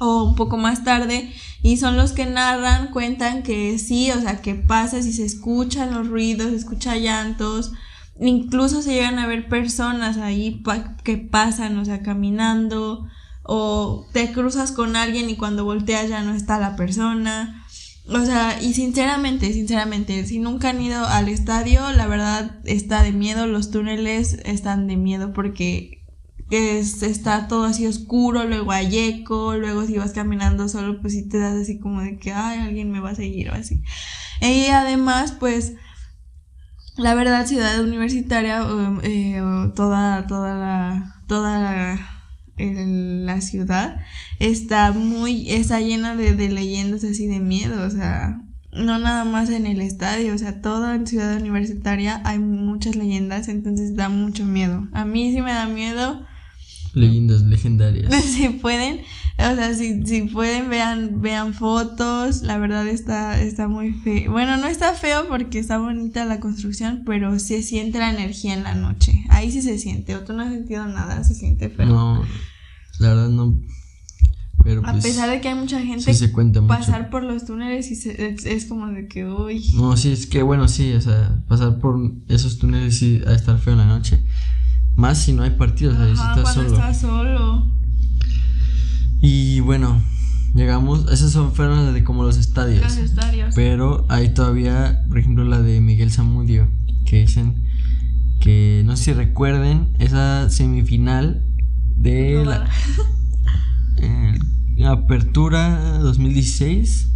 o 0.00 0.24
un 0.24 0.34
poco 0.34 0.56
más 0.56 0.82
tarde 0.82 1.32
y 1.62 1.76
son 1.76 1.96
los 1.96 2.12
que 2.12 2.26
narran, 2.26 2.88
cuentan 2.90 3.42
que 3.44 3.78
sí, 3.78 4.10
o 4.10 4.20
sea, 4.20 4.40
que 4.42 4.54
pasa 4.56 4.98
y 4.98 5.12
se 5.12 5.24
escuchan 5.24 5.94
los 5.94 6.08
ruidos, 6.08 6.50
se 6.50 6.56
escucha 6.56 6.96
llantos, 6.96 7.72
incluso 8.18 8.82
se 8.82 8.94
llegan 8.94 9.18
a 9.18 9.26
ver 9.26 9.48
personas 9.48 10.16
ahí 10.18 10.62
pa- 10.64 10.96
que 11.04 11.16
pasan, 11.18 11.78
o 11.78 11.84
sea, 11.84 12.02
caminando 12.02 13.06
o 13.42 14.06
te 14.12 14.32
cruzas 14.32 14.72
con 14.72 14.96
alguien 14.96 15.30
y 15.30 15.36
cuando 15.36 15.64
volteas 15.64 16.08
ya 16.08 16.22
no 16.22 16.34
está 16.34 16.58
la 16.58 16.76
persona. 16.76 17.64
O 18.08 18.24
sea, 18.24 18.60
y 18.60 18.72
sinceramente, 18.74 19.52
sinceramente, 19.52 20.26
si 20.26 20.38
nunca 20.40 20.70
han 20.70 20.80
ido 20.82 21.06
al 21.06 21.28
estadio, 21.28 21.80
la 21.92 22.06
verdad 22.06 22.58
está 22.64 23.02
de 23.02 23.12
miedo, 23.12 23.46
los 23.46 23.70
túneles 23.70 24.38
están 24.44 24.86
de 24.88 24.96
miedo 24.96 25.32
porque 25.32 25.99
es, 26.50 27.02
está 27.02 27.48
todo 27.48 27.64
así 27.64 27.86
oscuro, 27.86 28.44
luego 28.44 28.72
hay 28.72 28.98
eco, 28.98 29.54
luego 29.56 29.86
si 29.86 29.96
vas 29.96 30.12
caminando 30.12 30.68
solo, 30.68 31.00
pues 31.00 31.12
sí 31.14 31.28
te 31.28 31.38
das 31.38 31.54
así 31.54 31.78
como 31.78 32.02
de 32.02 32.18
que, 32.18 32.32
ay, 32.32 32.60
alguien 32.60 32.90
me 32.90 33.00
va 33.00 33.10
a 33.10 33.14
seguir 33.14 33.50
o 33.50 33.54
así. 33.54 33.82
Y 34.40 34.66
además, 34.66 35.32
pues, 35.38 35.74
la 36.96 37.14
verdad, 37.14 37.46
ciudad 37.46 37.80
universitaria, 37.80 38.64
um, 38.64 39.00
eh, 39.02 39.40
toda, 39.74 40.26
toda 40.26 40.54
la, 40.54 41.22
toda 41.26 41.58
la, 41.58 42.24
la 42.58 43.40
ciudad 43.40 44.00
está 44.38 44.92
muy, 44.92 45.50
está 45.50 45.80
llena 45.80 46.16
de, 46.16 46.34
de 46.34 46.48
leyendas 46.48 47.04
así 47.04 47.26
de 47.26 47.40
miedo, 47.40 47.86
o 47.86 47.90
sea, 47.90 48.42
no 48.72 48.98
nada 48.98 49.24
más 49.24 49.50
en 49.50 49.66
el 49.66 49.80
estadio, 49.80 50.34
o 50.34 50.38
sea, 50.38 50.60
toda 50.60 50.94
en 50.94 51.06
ciudad 51.06 51.36
universitaria 51.40 52.20
hay 52.24 52.38
muchas 52.38 52.96
leyendas, 52.96 53.48
entonces 53.48 53.96
da 53.96 54.08
mucho 54.08 54.44
miedo. 54.44 54.88
A 54.92 55.04
mí 55.04 55.32
sí 55.32 55.40
me 55.40 55.52
da 55.52 55.66
miedo. 55.66 56.26
Leyendas 56.94 57.42
legendarias. 57.42 58.12
si 58.24 58.48
pueden, 58.48 58.98
o 59.38 59.54
sea, 59.54 59.74
si, 59.74 60.04
si 60.06 60.22
pueden, 60.22 60.68
vean, 60.70 61.20
vean 61.22 61.54
fotos, 61.54 62.42
la 62.42 62.58
verdad 62.58 62.86
está, 62.88 63.40
está 63.40 63.68
muy 63.68 63.92
feo. 63.92 64.32
Bueno, 64.32 64.56
no 64.56 64.66
está 64.66 64.94
feo 64.94 65.26
porque 65.28 65.58
está 65.60 65.78
bonita 65.78 66.24
la 66.24 66.40
construcción, 66.40 67.02
pero 67.06 67.38
se 67.38 67.62
siente 67.62 67.98
la 67.98 68.10
energía 68.10 68.54
en 68.54 68.64
la 68.64 68.74
noche. 68.74 69.24
Ahí 69.28 69.52
sí 69.52 69.62
se 69.62 69.78
siente, 69.78 70.16
o 70.16 70.20
tú 70.24 70.32
no 70.32 70.42
has 70.42 70.52
sentido 70.52 70.84
nada, 70.86 71.22
se 71.24 71.34
siente 71.34 71.68
feo. 71.68 71.86
No, 71.86 72.24
la 72.98 73.08
verdad 73.08 73.28
no. 73.28 73.54
Pero 74.62 74.82
A 74.86 74.92
pues, 74.92 75.04
pesar 75.04 75.30
de 75.30 75.40
que 75.40 75.48
hay 75.48 75.54
mucha 75.54 75.80
gente 75.80 76.12
sí 76.12 76.14
se 76.14 76.32
cuenta 76.32 76.60
mucho. 76.60 76.74
pasar 76.74 77.08
por 77.08 77.22
los 77.22 77.46
túneles 77.46 77.90
y 77.90 77.94
se- 77.94 78.26
es, 78.34 78.44
es 78.44 78.66
como 78.66 78.88
de 78.88 79.08
que, 79.08 79.24
uy. 79.24 79.64
No, 79.74 79.96
sí, 79.96 80.12
es 80.12 80.26
que 80.26 80.42
bueno, 80.42 80.68
sí, 80.68 80.92
o 80.92 81.00
sea, 81.00 81.42
pasar 81.48 81.78
por 81.78 81.98
esos 82.28 82.58
túneles 82.58 82.98
sí 82.98 83.22
a 83.26 83.32
estar 83.32 83.58
feo 83.58 83.72
en 83.72 83.78
la 83.78 83.86
noche. 83.86 84.20
Más 85.00 85.16
si 85.16 85.32
no 85.32 85.44
hay 85.44 85.50
partidos, 85.52 85.98
ahí 85.98 86.14
si 86.14 86.20
Ajá, 86.20 86.34
estás 86.36 86.54
solo. 86.54 86.68
estás 86.74 87.00
solo. 87.00 87.66
Y 89.22 89.60
bueno, 89.60 89.98
llegamos, 90.54 91.10
esas 91.10 91.32
son, 91.32 91.54
fueron 91.54 91.86
las 91.86 91.94
de 91.94 92.04
como 92.04 92.22
los 92.22 92.36
estadios. 92.36 92.82
Los 92.82 92.98
estadios. 92.98 93.54
Pero 93.54 94.04
hay 94.10 94.34
todavía, 94.34 95.02
por 95.08 95.18
ejemplo, 95.18 95.44
la 95.44 95.62
de 95.62 95.80
Miguel 95.80 96.10
Zamudio, 96.10 96.68
que 97.06 97.22
dicen 97.22 97.64
que, 98.40 98.82
no 98.84 98.94
sé 98.98 99.04
si 99.04 99.12
recuerden, 99.14 99.88
esa 99.98 100.50
semifinal 100.50 101.46
de 101.96 102.44
la 102.44 102.68
eh, 103.96 104.38
Apertura 104.84 105.96
2016, 106.00 107.10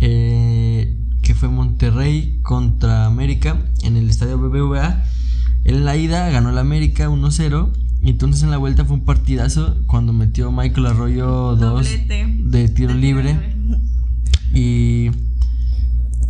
eh, 0.00 0.98
que 1.22 1.34
fue 1.36 1.48
Monterrey 1.48 2.40
contra 2.42 3.06
América 3.06 3.56
en 3.84 3.96
el 3.96 4.10
estadio 4.10 4.36
BBVA. 4.36 5.04
En 5.64 5.84
la 5.84 5.96
ida 5.96 6.28
ganó 6.30 6.50
el 6.50 6.58
América 6.58 7.08
1-0. 7.08 7.72
Y 8.00 8.10
entonces 8.10 8.42
en 8.42 8.50
la 8.50 8.56
vuelta 8.58 8.84
fue 8.84 8.96
un 8.96 9.04
partidazo 9.04 9.76
cuando 9.86 10.12
metió 10.12 10.50
Michael 10.50 10.86
Arroyo 10.86 11.26
2 11.56 11.60
Doblete. 11.60 12.26
de 12.40 12.68
tiro 12.68 12.94
libre. 12.94 13.38
Y 14.52 15.10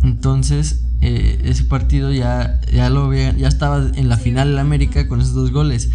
entonces 0.03 0.85
eh, 1.01 1.41
ese 1.45 1.65
partido 1.65 2.11
ya, 2.13 2.61
ya 2.71 2.89
lo 2.89 3.05
había- 3.05 3.35
ya 3.35 3.47
estaba 3.47 3.89
en 3.95 4.07
la 4.07 4.17
final 4.17 4.49
el 4.49 4.59
América 4.59 5.07
con 5.07 5.19
esos 5.21 5.33
dos 5.33 5.51
goles. 5.51 5.89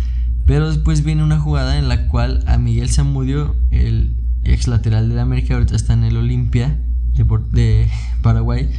Pero 0.47 0.69
después 0.69 1.05
viene 1.05 1.23
una 1.23 1.39
jugada 1.39 1.79
en 1.79 1.89
la 1.89 2.09
cual 2.09 2.43
a 2.47 2.59
Miguel 2.59 2.89
Zamudio, 2.91 3.55
el 3.71 4.17
ex 4.45 4.67
lateral 4.67 5.09
del 5.09 5.19
América, 5.19 5.55
ahorita 5.55 5.77
está 5.77 5.93
en 5.93 6.05
el 6.05 6.17
Olimpia 6.17 6.79
de, 7.15 7.25
de 7.53 7.89
Paraguay, 8.23 8.71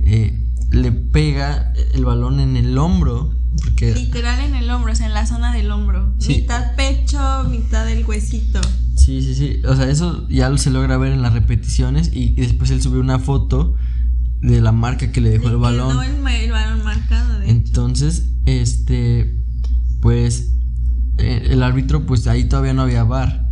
eh, 0.00 0.42
le 0.70 0.92
pega 0.92 1.72
el 1.94 2.04
balón 2.04 2.40
en 2.40 2.56
el 2.56 2.76
hombro. 2.78 3.34
Porque 3.58 3.94
Literal 3.94 4.40
en 4.40 4.54
el 4.54 4.70
hombro, 4.70 4.92
o 4.92 4.94
sea, 4.94 5.06
en 5.06 5.14
la 5.14 5.26
zona 5.26 5.52
del 5.52 5.70
hombro. 5.70 6.14
Sí. 6.18 6.36
Mitad 6.36 6.74
pecho, 6.76 7.44
mitad 7.50 7.86
del 7.86 8.04
huesito. 8.04 8.60
Sí, 8.96 9.22
sí, 9.22 9.34
sí. 9.34 9.62
O 9.66 9.76
sea, 9.76 9.88
eso 9.88 10.28
ya 10.28 10.56
se 10.58 10.70
logra 10.70 10.98
ver 10.98 11.12
en 11.12 11.22
las 11.22 11.32
repeticiones 11.32 12.10
y, 12.12 12.34
después 12.34 12.70
él 12.70 12.82
subió 12.82 13.00
una 13.00 13.18
foto 13.18 13.76
de 14.40 14.60
la 14.60 14.72
marca 14.72 15.12
que 15.12 15.20
le 15.20 15.30
dejó 15.30 15.48
el 15.48 15.56
balón. 15.56 15.92
quedó 15.92 16.02
el, 16.02 16.50
balón 16.50 16.84
marcado, 16.84 17.38
de 17.38 17.46
hecho. 17.46 17.52
Entonces, 17.52 18.28
este, 18.44 19.42
pues 20.00 20.52
eh, 21.18 21.48
el 21.50 21.62
árbitro, 21.62 22.04
pues 22.04 22.26
ahí 22.26 22.44
todavía 22.44 22.74
no 22.74 22.82
había 22.82 23.04
bar. 23.04 23.45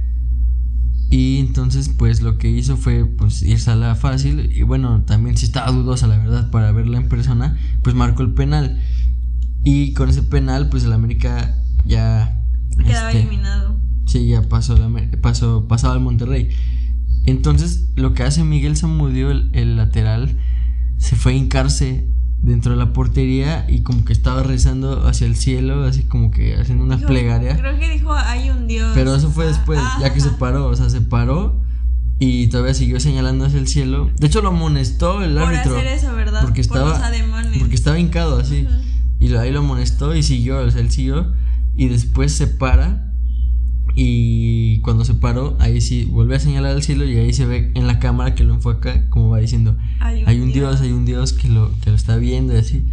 Y 1.10 1.38
entonces, 1.38 1.90
pues 1.96 2.22
lo 2.22 2.38
que 2.38 2.50
hizo 2.50 2.76
fue, 2.76 3.04
pues 3.04 3.42
irse 3.42 3.70
a 3.70 3.76
la 3.76 3.94
fácil. 3.94 4.50
Y 4.52 4.62
bueno, 4.62 5.02
también 5.02 5.36
si 5.36 5.46
estaba 5.46 5.70
dudosa, 5.70 6.06
la 6.06 6.18
verdad, 6.18 6.50
para 6.50 6.72
verla 6.72 6.98
en 6.98 7.08
persona, 7.08 7.58
pues 7.82 7.94
marcó 7.94 8.22
el 8.22 8.34
penal. 8.34 8.80
Y 9.62 9.92
con 9.94 10.08
ese 10.08 10.22
penal, 10.22 10.68
pues 10.68 10.84
el 10.84 10.92
América 10.92 11.62
ya. 11.84 12.42
Quedaba 12.76 13.10
este, 13.10 13.22
eliminado. 13.22 13.80
Sí, 14.06 14.26
ya 14.26 14.42
pasó, 14.42 14.76
la 14.76 14.90
pasó, 15.20 15.68
pasaba 15.68 15.94
al 15.94 16.00
Monterrey. 16.00 16.50
Entonces, 17.26 17.90
lo 17.96 18.12
que 18.12 18.22
hace 18.22 18.44
Miguel 18.44 18.76
Zamudio, 18.76 19.30
el, 19.30 19.50
el 19.54 19.76
lateral, 19.76 20.38
se 20.98 21.16
fue 21.16 21.32
a 21.32 21.36
hincarse 21.36 22.13
dentro 22.44 22.72
de 22.72 22.78
la 22.78 22.92
portería 22.92 23.64
y 23.68 23.80
como 23.82 24.04
que 24.04 24.12
estaba 24.12 24.42
rezando 24.42 25.06
hacia 25.06 25.26
el 25.26 25.34
cielo, 25.36 25.84
así 25.84 26.02
como 26.04 26.30
que 26.30 26.54
haciendo 26.56 26.84
una 26.84 26.96
Dijo- 26.96 27.08
plegaria. 27.08 27.56
Creo 27.56 27.78
que 27.78 27.88
dijo, 27.90 28.12
hay 28.12 28.50
un 28.50 28.66
Dios. 28.66 28.92
Pero 28.94 29.14
eso 29.14 29.30
fue 29.30 29.44
Ah, 29.46 29.48
después, 29.48 29.80
ya 30.00 30.12
que 30.12 30.20
se 30.20 30.30
paró, 30.30 30.66
o 30.66 30.76
sea, 30.76 30.90
se 30.90 31.00
paró 31.00 31.62
y 32.18 32.46
todavía 32.48 32.74
siguió 32.74 33.00
señalando 33.00 33.46
hacia 33.46 33.58
el 33.58 33.66
cielo. 33.66 34.10
De 34.18 34.26
hecho, 34.26 34.42
lo 34.42 34.48
amonestó 34.48 35.22
el 35.22 35.34
Por 35.34 35.42
árbitro. 35.44 35.76
hacer 35.76 35.86
eso, 35.88 36.14
¿verdad? 36.14 36.42
Porque 36.42 36.62
Por 36.64 36.76
estaba, 36.78 37.10
porque 37.58 37.74
estaba 37.74 37.98
hincado 37.98 38.38
así. 38.38 38.66
Ujú. 38.68 38.74
Y 39.20 39.34
ahí 39.36 39.50
lo 39.50 39.60
amonestó 39.60 40.14
y 40.14 40.22
siguió, 40.22 40.58
o 40.58 40.70
sea, 40.70 40.80
él 40.82 40.90
siguió. 40.90 41.32
Y 41.74 41.88
después 41.88 42.32
se 42.32 42.46
para. 42.46 43.13
Y 43.96 44.80
cuando 44.80 45.04
se 45.04 45.14
paró, 45.14 45.56
ahí 45.60 45.80
sí 45.80 46.04
vuelve 46.04 46.36
a 46.36 46.40
señalar 46.40 46.72
al 46.72 46.82
cielo. 46.82 47.04
Y 47.04 47.16
ahí 47.16 47.32
se 47.32 47.46
ve 47.46 47.70
en 47.74 47.86
la 47.86 48.00
cámara 48.00 48.34
que 48.34 48.44
lo 48.44 48.54
enfoca, 48.54 49.08
como 49.10 49.30
va 49.30 49.38
diciendo: 49.38 49.76
Hay 50.00 50.40
un 50.40 50.52
Dios, 50.52 50.80
hay 50.80 50.92
un 50.92 51.04
Dios 51.04 51.32
que 51.32 51.48
lo, 51.48 51.70
que 51.80 51.90
lo 51.90 51.96
está 51.96 52.16
viendo 52.16 52.54
y 52.54 52.58
así. 52.58 52.84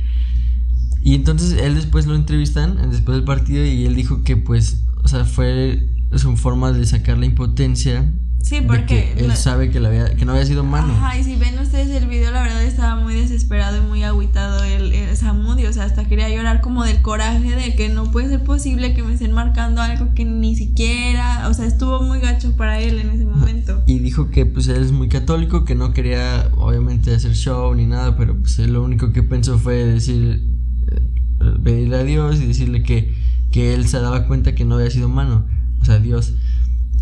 Y 1.02 1.16
entonces 1.16 1.60
él 1.60 1.76
después 1.76 2.06
lo 2.06 2.16
entrevistan, 2.16 2.92
después 2.92 3.18
del 3.18 3.26
partido, 3.26 3.66
y 3.66 3.86
él 3.86 3.96
dijo 3.96 4.24
que, 4.24 4.38
pues, 4.38 4.84
o 5.04 5.08
sea, 5.08 5.26
fue 5.26 5.90
su 6.16 6.38
forma 6.38 6.72
de 6.72 6.86
sacar 6.86 7.18
la 7.18 7.26
impotencia. 7.26 8.14
Sí, 8.44 8.60
porque. 8.66 9.14
que 9.16 9.26
él 9.26 9.36
sabe 9.36 9.70
que, 9.70 9.80
la 9.80 9.90
había- 9.90 10.16
que 10.16 10.26
no 10.26 10.34
había 10.34 10.46
sido 10.46 10.64
mano. 10.64 10.94
Ajá, 10.94 11.18
y 11.18 11.24
si 11.24 11.36
ven 11.36 11.58
ustedes 11.60 11.90
el 11.90 12.08
video, 12.10 12.32
la 12.32 12.42
verdad 12.42 12.64
estaba 12.64 13.02
muy 13.02 13.14
desesperado 13.14 13.78
y 13.78 13.82
muy 13.82 14.04
agüitado 14.04 14.64
el, 14.64 14.92
el 14.94 15.16
Samudio. 15.16 15.70
O 15.70 15.74
sea, 15.74 15.86
hasta 15.86 16.06
quería 16.06 16.28
llorar 16.30 16.60
como 16.62 16.84
del 16.84 17.02
coraje 17.02 17.56
de 17.56 17.76
que 17.76 17.88
no 17.90 18.12
puede 18.12 18.30
ser 18.30 18.44
posible 18.44 18.94
que 18.94 19.04
me 19.04 19.14
estén 19.14 19.32
marcando 19.32 19.82
algo 19.82 20.14
que 20.14 20.26
ni 20.26 20.56
siquiera. 20.56 21.48
O 21.50 21.54
sea, 21.54 21.66
estuvo 21.66 22.02
muy 22.02 22.20
gacho 22.20 22.56
para 22.58 22.80
él 22.80 23.00
en 23.00 23.10
ese 23.12 23.26
momento. 23.26 23.84
Y 23.88 24.00
dijo 24.00 24.30
que 24.32 24.46
pues 24.46 24.68
él 24.68 24.84
es 24.84 24.92
muy 24.92 25.08
católico, 25.08 25.64
que 25.64 25.76
no 25.76 25.94
quería 25.94 26.50
obviamente 26.58 27.14
hacer 27.16 27.34
show 27.36 27.74
ni 27.76 27.86
nada, 27.86 28.18
pero 28.18 28.38
pues 28.38 28.60
él 28.60 28.74
lo 28.74 28.84
único 28.84 29.14
que 29.14 29.24
pensó 29.24 29.60
fue 29.60 29.86
decir, 29.86 30.44
eh, 30.92 31.54
pedirle 31.64 31.96
a 31.98 32.04
Dios 32.04 32.42
y 32.42 32.48
decirle 32.48 32.84
que, 32.84 33.14
que 33.52 33.74
él 33.74 33.88
se 33.88 34.00
daba 34.02 34.28
cuenta 34.28 34.56
que 34.56 34.66
no 34.66 34.76
había 34.76 34.90
sido 34.92 35.08
mano, 35.10 35.46
o 35.82 35.86
sea, 35.86 36.00
Dios. 36.00 36.34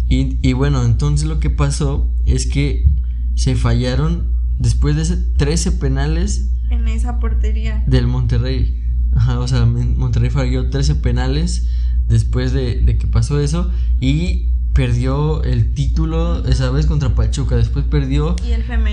Y, 0.09 0.37
y 0.41 0.53
bueno, 0.53 0.83
entonces 0.83 1.27
lo 1.27 1.39
que 1.39 1.49
pasó 1.49 2.11
es 2.25 2.47
que 2.47 2.91
se 3.35 3.55
fallaron 3.55 4.33
después 4.57 4.95
de 4.95 5.03
ese 5.03 5.17
13 5.17 5.73
penales 5.73 6.49
En 6.71 6.87
esa 6.87 7.19
portería. 7.19 7.83
del 7.87 8.07
Monterrey. 8.07 8.83
Ajá, 9.15 9.39
o 9.39 9.47
sea, 9.47 9.65
Monterrey 9.65 10.29
falló 10.29 10.69
13 10.69 10.95
penales 10.95 11.67
después 12.07 12.51
de, 12.53 12.81
de 12.81 12.97
que 12.97 13.07
pasó 13.07 13.39
eso 13.39 13.71
y 14.01 14.49
perdió 14.73 15.43
el 15.43 15.73
título 15.73 16.45
esa 16.45 16.69
vez 16.71 16.85
contra 16.85 17.13
Pachuca. 17.15 17.55
Después 17.55 17.85
perdió 17.85 18.35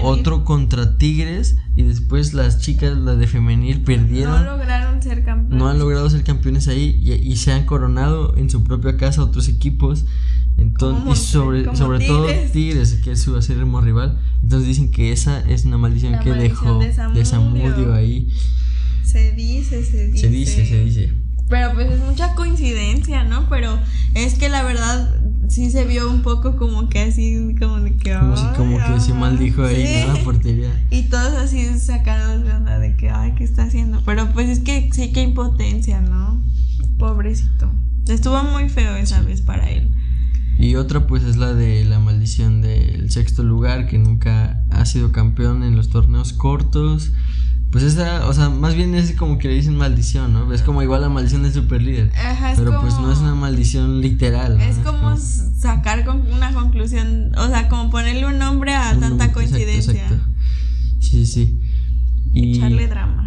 otro 0.03 0.45
contra 0.45 0.97
Tigres 0.99 1.57
y 1.77 1.83
después 1.83 2.35
las 2.35 2.61
chicas, 2.61 2.97
las 2.97 3.19
de 3.19 3.27
femenil, 3.27 3.79
No 3.81 3.85
perdieron. 3.85 4.45
lograron 4.45 5.03
ser 5.03 5.25
campeones. 5.25 5.59
No 5.59 5.69
han 5.69 5.79
logrado 5.79 6.09
ser 6.11 6.25
campeones 6.25 6.67
ahí 6.69 6.99
y, 7.03 7.13
y 7.13 7.37
se 7.37 7.53
han 7.53 7.67
coronado 7.67 8.37
en 8.37 8.49
su 8.51 8.65
propia 8.65 8.97
casa 8.97 9.23
otros 9.23 9.49
equipos. 9.49 10.07
Entonces, 10.57 11.19
y 11.19 11.33
sobre, 11.33 11.77
sobre 11.77 12.07
todo 12.07 12.27
Tigres. 12.27 12.53
Tigres, 12.53 12.93
que 13.05 13.13
es 13.13 13.21
su 13.21 13.37
acérrimo 13.37 13.81
rival. 13.81 14.19
Entonces 14.43 14.69
dicen 14.69 14.91
que 14.91 15.13
esa 15.13 15.41
es 15.49 15.65
una 15.65 15.79
maldición 15.79 16.13
La 16.13 16.21
que 16.21 16.31
maldición 16.31 16.79
dejó 16.79 17.13
de. 17.13 17.25
Zamudio 17.25 17.95
ahí. 17.95 18.29
Se 19.05 19.33
dice, 19.33 19.85
se 19.85 20.07
dice. 20.07 20.19
Se 20.19 20.29
dice, 20.29 20.67
se 20.67 20.85
dice. 20.85 21.13
Pero 21.49 21.75
pues 21.75 21.93
es 21.93 22.01
mucha 22.01 22.35
coincidencia, 22.35 23.23
¿no? 23.23 23.49
Pero 23.49 23.79
es 24.15 24.35
que 24.35 24.49
la 24.49 24.63
verdad 24.63 25.15
sí 25.49 25.71
se 25.71 25.85
vio 25.85 26.11
un 26.11 26.23
poco 26.23 26.57
como 26.57 26.89
que 26.89 27.01
así, 27.01 27.55
como 27.59 27.81
de 27.81 27.97
que. 27.97 28.15
Como 28.15 28.37
si, 28.37 28.47
como 28.57 28.79
que 28.79 29.01
se 29.01 29.15
maldijo 29.15 29.65
ahí, 29.65 29.87
sí. 29.87 30.07
¿no? 30.07 30.15
La 30.15 30.25
portería. 30.25 30.87
Y 30.91 31.03
todos 31.05 31.35
así 31.35 31.79
sacados 31.79 32.45
de 32.45 32.53
onda 32.53 32.79
de 32.79 32.97
que, 32.97 33.11
ay, 33.11 33.35
¿qué 33.37 33.45
está 33.45 33.65
haciendo? 33.65 34.03
Pero 34.05 34.29
pues 34.33 34.49
es 34.49 34.61
que 34.61 34.91
sí, 34.93 35.13
que 35.13 35.23
impotencia, 35.23 36.01
¿no? 36.01 36.43
Pobrecito. 36.99 37.71
Estuvo 38.09 38.43
muy 38.43 38.69
feo 38.69 38.97
esa 38.97 39.21
vez 39.23 39.41
para 39.43 39.71
él. 39.71 39.93
Y 40.59 40.77
otra 40.77 41.07
pues 41.07 41.23
es 41.25 41.37
la 41.37 41.53
de 41.53 41.85
la 41.85 41.99
maldición 41.99 42.63
del 42.63 43.11
sexto 43.11 43.43
lugar, 43.43 43.87
que 43.87 43.99
nunca 43.99 44.65
ha 44.71 44.85
sido 44.87 45.13
campeón 45.13 45.63
en 45.63 45.77
los 45.77 45.91
torneos 45.91 46.33
cortos. 46.33 47.13
Pues 47.71 47.85
esa, 47.85 48.27
o 48.27 48.33
sea, 48.33 48.49
más 48.49 48.75
bien 48.75 48.95
es 48.95 49.13
como 49.13 49.39
que 49.39 49.49
le 49.49 49.55
dicen 49.55 49.77
maldición, 49.77 50.33
¿no? 50.33 50.51
Es 50.55 50.63
como 50.63 50.83
igual 50.83 51.03
la 51.03 51.09
maldición 51.11 51.43
del 51.43 51.53
superlíder. 51.53 52.11
Ajá, 52.17 52.53
es 52.53 52.59
Pero 52.59 52.71
como, 52.71 52.83
pues 52.83 52.95
no 52.99 53.13
es 53.13 53.19
una 53.19 53.35
maldición 53.35 54.01
literal. 54.01 54.57
¿no? 54.57 54.65
Es 54.65 54.77
como 54.79 55.15
sacar 55.17 56.05
con 56.07 56.23
una 56.33 56.55
conclusión, 56.55 57.33
o 57.37 57.49
sea, 57.49 57.69
como 57.69 57.91
ponerle 57.91 58.25
un 58.27 58.39
nombre 58.39 58.75
a 58.75 58.93
un- 58.95 59.01
tanta 59.01 59.33
coincidencia. 59.33 59.93
exacto. 60.05 60.25
Sí, 61.01 61.27
sí. 61.27 61.61
Y 62.33 62.57
Echarle 62.57 62.87
drama. 62.89 63.26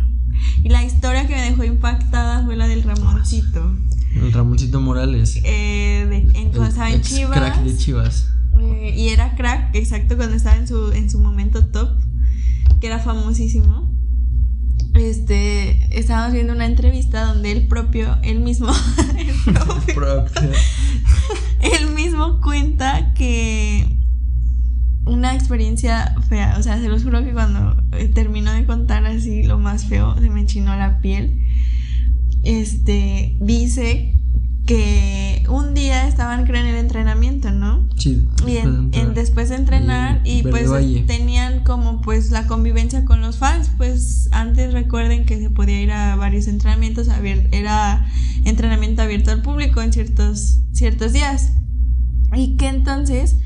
Y 0.64 0.70
la 0.70 0.84
historia 0.84 1.28
que 1.28 1.36
me 1.36 1.42
dejó 1.42 1.64
impactada 1.64 2.44
fue 2.46 2.56
la 2.56 2.68
del 2.68 2.84
Ramoncito. 2.84 3.76
el 4.16 4.32
Ramoncito 4.34 4.82
Morales. 4.82 5.40
Eh, 5.44 6.06
de, 6.10 6.18
en, 6.40 6.50
cuando 6.50 6.66
estaba 6.66 6.92
en 6.92 7.02
Chivas. 7.02 7.38
crack 7.38 7.64
de 7.64 7.78
Chivas. 7.78 8.30
eh, 8.60 8.94
y 8.98 9.10
era 9.10 9.36
crack, 9.36 9.74
exacto, 9.76 10.18
cuando 10.18 10.36
estaba 10.36 10.58
en 10.58 10.68
su, 10.68 10.92
en 10.92 11.10
su 11.10 11.20
momento 11.20 11.66
top, 11.68 11.90
que 12.82 12.88
era 12.88 13.00
famosísimo. 13.00 13.88
Este, 14.96 15.98
estábamos 15.98 16.34
viendo 16.34 16.52
una 16.54 16.66
entrevista 16.66 17.24
donde 17.26 17.52
él 17.52 17.68
propio, 17.68 18.18
él 18.24 18.40
mismo, 18.40 18.70
el 19.18 19.54
propio, 19.54 19.96
Propio. 19.96 20.50
él 21.62 21.92
mismo 21.92 22.42
cuenta 22.42 23.14
que 23.14 23.99
una 25.06 25.34
experiencia 25.36 26.14
fea, 26.30 26.56
o 26.60 26.64
sea, 26.64 26.80
se 26.80 26.88
los 26.90 27.04
juro 27.04 27.24
que 27.24 27.34
cuando 27.34 27.82
eh, 27.94 28.08
terminó 28.10 28.52
de 28.54 28.66
contar 28.66 29.06
así 29.06 29.44
lo 29.44 29.58
más 29.58 29.86
feo, 29.86 30.16
se 30.20 30.30
me 30.30 30.42
enchinó 30.42 30.76
la 30.76 31.00
piel. 31.02 31.46
Este, 32.44 33.38
dice 33.42 34.16
que 34.66 35.44
un 35.50 35.74
día 35.74 36.08
estaban 36.08 36.46
creo 36.46 36.62
en 36.62 36.68
el 36.68 36.76
entrenamiento, 36.76 37.52
¿no? 37.52 37.90
Sí, 37.98 38.28
Y 38.46 38.54
después 38.54 38.54
de 38.54 38.60
en- 38.60 38.68
entrar. 38.84 39.04
en- 39.08 39.14
después 39.16 39.50
de 39.50 39.56
entrenar 39.56 40.22
Y 40.26 40.40
y 40.40 40.44
pues 40.44 40.70
Valle. 40.70 41.02
tenían 41.08 41.64
como 41.64 42.02
pues 42.02 42.30
la 42.30 42.46
convivencia 42.46 43.04
con 43.04 43.20
los 43.20 43.38
fans, 43.38 43.72
pues 43.78 44.30
antes 44.32 44.72
recuerden 44.72 45.26
que 45.26 45.40
se 45.40 45.50
podía 45.50 45.82
ir 45.82 45.92
a 45.92 46.16
varios 46.18 46.48
entrenamientos, 46.48 47.08
era 47.52 48.06
entrenamiento 48.46 49.02
abierto 49.02 49.32
al 49.32 49.42
público 49.42 49.82
en 49.82 49.92
ciertos, 49.92 50.60
ciertos 50.72 51.14
días. 51.14 51.54
Y 52.36 52.56
que 52.58 52.68
entonces 52.68 53.38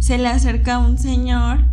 se 0.00 0.18
le 0.18 0.26
acerca 0.28 0.78
un 0.78 0.98
señor 0.98 1.66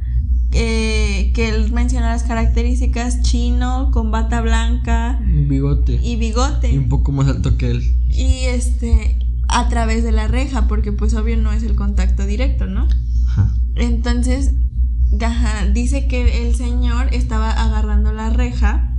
eh, 0.52 1.32
que 1.34 1.50
él 1.50 1.72
menciona 1.74 2.10
las 2.10 2.24
características 2.24 3.22
chino, 3.22 3.90
con 3.92 4.12
bata 4.12 4.40
blanca 4.42 5.20
bigote. 5.24 6.00
y 6.04 6.16
bigote. 6.18 6.72
Y 6.72 6.78
un 6.78 6.88
poco 6.90 7.12
más 7.12 7.28
alto 7.28 7.58
que 7.58 7.72
él. 7.72 7.84
Y 8.10 8.44
este, 8.46 9.20
a 9.50 9.68
través 9.70 10.04
de 10.04 10.12
la 10.12 10.28
reja, 10.28 10.68
porque 10.68 10.92
pues 10.92 11.14
obvio 11.16 11.36
no 11.38 11.52
es 11.52 11.64
el 11.64 11.76
contacto 11.76 12.26
directo, 12.26 12.66
¿no? 12.68 12.88
Ajá. 13.30 13.54
Entonces, 13.76 14.54
ajá, 15.22 15.66
dice 15.74 16.08
que 16.08 16.48
el 16.48 16.56
señor 16.56 17.14
estaba 17.14 17.52
agarrando 17.52 18.14
la 18.14 18.30
reja, 18.30 18.94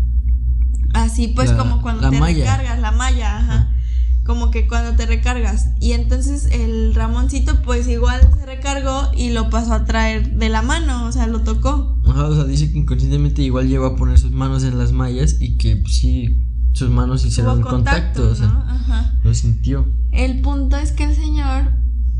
así 0.94 1.28
pues 1.28 1.50
La- 1.50 1.56
como 1.58 1.82
cuando 1.82 2.08
te 2.10 2.18
malla. 2.20 2.38
recargas, 2.44 2.78
la 2.78 2.92
malla, 2.92 3.36
ajá. 3.38 3.54
Ajá. 3.54 3.70
Como 4.28 4.50
que 4.50 4.68
cuando 4.68 4.94
te 4.94 5.06
recargas. 5.06 5.70
Y 5.80 5.92
entonces 5.92 6.48
el 6.52 6.94
Ramoncito 6.94 7.62
pues 7.62 7.88
igual 7.88 8.20
se 8.38 8.44
recargó 8.46 9.10
y 9.16 9.30
lo 9.30 9.48
pasó 9.48 9.72
a 9.72 9.84
traer 9.86 10.34
de 10.36 10.50
la 10.50 10.60
mano, 10.62 11.06
o 11.06 11.12
sea, 11.12 11.26
lo 11.26 11.40
tocó. 11.40 11.98
Ajá, 12.06 12.26
o 12.26 12.34
sea, 12.34 12.44
dice 12.44 12.70
que 12.70 12.78
inconscientemente 12.78 13.40
igual 13.42 13.68
llegó 13.68 13.86
a 13.86 13.96
poner 13.96 14.18
sus 14.18 14.30
manos 14.30 14.62
en 14.64 14.78
las 14.78 14.92
mallas 14.92 15.38
y 15.40 15.56
que 15.56 15.76
pues, 15.76 15.96
sí, 15.96 16.44
sus 16.74 16.90
manos 16.90 17.24
hicieron 17.24 17.62
contacto, 17.62 18.28
o 18.30 18.34
sea. 18.34 18.46
Ajá. 18.68 19.18
lo 19.24 19.32
sintió. 19.32 19.86
El 20.12 20.42
punto 20.42 20.76
es 20.76 20.92
que 20.92 21.04
el 21.04 21.14
señor 21.16 21.72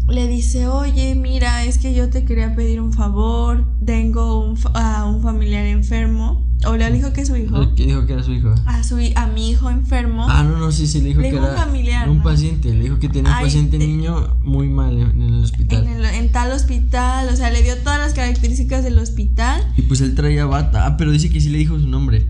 le 0.09 0.27
dice, 0.27 0.67
oye, 0.67 1.15
mira, 1.15 1.65
es 1.65 1.77
que 1.77 1.95
yo 1.95 2.09
te 2.09 2.25
quería 2.25 2.55
pedir 2.57 2.81
un 2.81 2.95
favor, 2.95 3.67
tengo 3.85 4.41
un, 4.43 4.57
fa- 4.57 4.73
a 5.01 5.05
un 5.05 5.21
familiar 5.23 5.67
enfermo 5.67 6.48
O 6.67 6.77
le 6.77 6.91
dijo 6.91 7.13
que 7.13 7.21
es 7.21 7.29
su 7.29 7.37
hijo. 7.37 7.75
Que 7.77 7.87
dijo 7.87 8.05
que 8.07 8.15
era 8.15 8.23
su 8.23 8.33
hijo. 8.33 8.53
A, 8.67 8.83
su, 8.83 8.97
a 9.15 9.27
mi 9.29 9.51
hijo 9.51 9.71
enfermo. 9.71 10.27
Ah, 10.29 10.43
no, 10.43 10.59
no, 10.59 10.73
sí, 10.73 10.87
sí, 10.89 11.01
le 11.01 11.09
dijo 11.11 11.21
Le 11.21 11.29
que 11.31 11.35
dijo 11.37 11.47
era 11.47 11.57
familiar, 11.57 12.09
un 12.09 12.19
¿no? 12.19 12.23
paciente. 12.25 12.75
Le 12.75 12.83
dijo 12.85 12.99
que 12.99 13.09
tenía 13.09 13.33
un 13.37 13.43
paciente 13.45 13.79
te- 13.79 13.87
niño 13.87 14.37
muy 14.43 14.69
mal 14.69 14.99
en, 14.99 15.23
el 15.23 15.45
hospital. 15.45 15.85
en, 15.87 15.93
el- 15.93 16.05
en 16.05 16.33
tal 16.33 16.51
hospital. 16.53 17.29
O 17.33 17.37
sea, 17.37 17.51
le 17.51 17.63
dio 17.63 17.77
todas 17.79 17.99
las 18.01 18.13
características 18.15 18.83
del 18.83 18.99
hospital. 18.99 19.63
Y 19.77 19.83
pues 19.83 20.01
él 20.01 20.15
traía 20.17 20.47
bata. 20.47 20.87
Ah, 20.87 20.97
pero 20.97 21.13
dice 21.13 21.31
que 21.31 21.41
sí 21.41 21.49
le 21.49 21.59
dijo 21.59 21.79
su 21.79 21.87
nombre. 21.89 22.27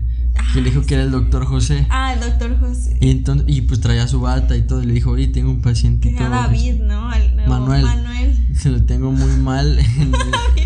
Que 0.53 0.61
le 0.61 0.69
dijo 0.69 0.83
que 0.85 0.93
era 0.93 1.03
el 1.03 1.11
doctor 1.11 1.45
José. 1.45 1.85
Ah, 1.89 2.13
el 2.13 2.19
doctor 2.21 2.57
José. 2.59 2.97
Y 3.01 3.09
entonces, 3.11 3.45
y 3.49 3.61
pues 3.61 3.81
traía 3.81 4.07
su 4.07 4.21
bata 4.21 4.55
y 4.55 4.61
todo. 4.61 4.81
Y 4.81 4.85
le 4.85 4.93
dijo, 4.93 5.09
oye, 5.11 5.27
tengo 5.27 5.49
un 5.49 5.61
paciente. 5.61 6.13
Que 6.13 6.23
David, 6.23 6.75
¿no? 6.83 7.09
Manuel. 7.47 7.83
Manuel. 7.83 8.37
Se 8.55 8.69
lo 8.69 8.83
tengo 8.83 9.11
muy 9.11 9.31
mal 9.37 9.79
en 9.79 10.13
el, 10.13 10.13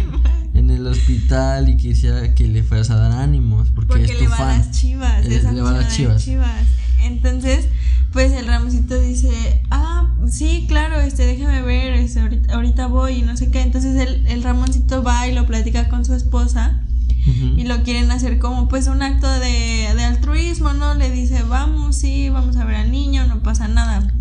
en 0.63 0.71
el 0.71 0.87
hospital 0.87 1.69
y 1.69 1.77
quisiera 1.77 2.33
que 2.35 2.47
le 2.47 2.63
fueras 2.63 2.89
a 2.89 2.95
dar 2.95 3.11
ánimos. 3.11 3.69
Porque, 3.75 3.87
Porque 3.89 4.03
es 4.05 4.17
tu 4.17 4.23
le 4.23 4.27
va 4.29 4.37
a 4.37 4.57
las 4.57 4.71
chivas. 4.71 5.25
Le- 5.25 5.51
le 5.53 5.61
va 5.61 5.69
a 5.69 5.73
las 5.73 5.93
Chivas. 6.23 6.65
Entonces, 7.03 7.67
pues 8.13 8.31
el 8.31 8.47
Ramosito 8.47 8.99
dice, 8.99 9.29
ah, 9.71 10.13
sí, 10.29 10.65
claro, 10.67 11.01
este, 11.01 11.25
déjame 11.25 11.61
ver, 11.63 11.93
este, 11.93 12.21
ahorita, 12.21 12.53
ahorita 12.53 12.87
voy 12.87 13.13
y 13.17 13.21
no 13.23 13.35
sé 13.35 13.49
qué. 13.51 13.61
Entonces 13.61 13.95
el, 13.99 14.25
el 14.27 14.41
Ramoncito 14.43 15.03
va 15.03 15.27
y 15.27 15.33
lo 15.33 15.45
platica 15.45 15.89
con 15.89 16.05
su 16.05 16.13
esposa 16.13 16.79
y 17.57 17.63
lo 17.65 17.83
quieren 17.83 18.11
hacer 18.11 18.37
como 18.39 18.67
pues 18.67 18.87
un 18.87 19.01
acto 19.01 19.29
de, 19.29 19.93
de 19.95 20.03
altruismo, 20.03 20.73
¿no? 20.73 20.93
Le 20.93 21.09
dice, 21.09 21.41
vamos, 21.43 21.95
sí, 21.97 22.29
vamos 22.29 22.55
a 22.57 22.65
ver 22.65 22.75
al 22.75 22.91
niño, 22.91 23.25
no 23.27 23.39
pasa 23.41 23.67
nada. 23.67 24.13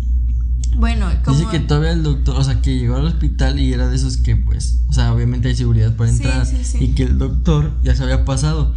Bueno, 0.77 1.07
como... 1.23 1.37
Dice 1.37 1.49
que 1.51 1.59
todavía 1.59 1.91
el 1.91 2.03
doctor, 2.03 2.35
o 2.35 2.43
sea, 2.43 2.61
que 2.61 2.77
llegó 2.77 2.95
al 2.95 3.05
hospital 3.05 3.59
y 3.59 3.73
era 3.73 3.87
de 3.87 3.95
esos 3.95 4.17
que, 4.17 4.35
pues, 4.35 4.81
o 4.89 4.93
sea, 4.93 5.13
obviamente 5.13 5.47
hay 5.49 5.55
seguridad 5.55 5.95
para 5.95 6.09
Sí, 6.11 6.17
entrar. 6.23 6.45
sí, 6.45 6.57
sí. 6.63 6.77
Y 6.83 6.87
que 6.89 7.03
el 7.03 7.17
doctor 7.17 7.79
ya 7.83 7.95
se 7.95 8.03
había 8.03 8.25
pasado. 8.25 8.73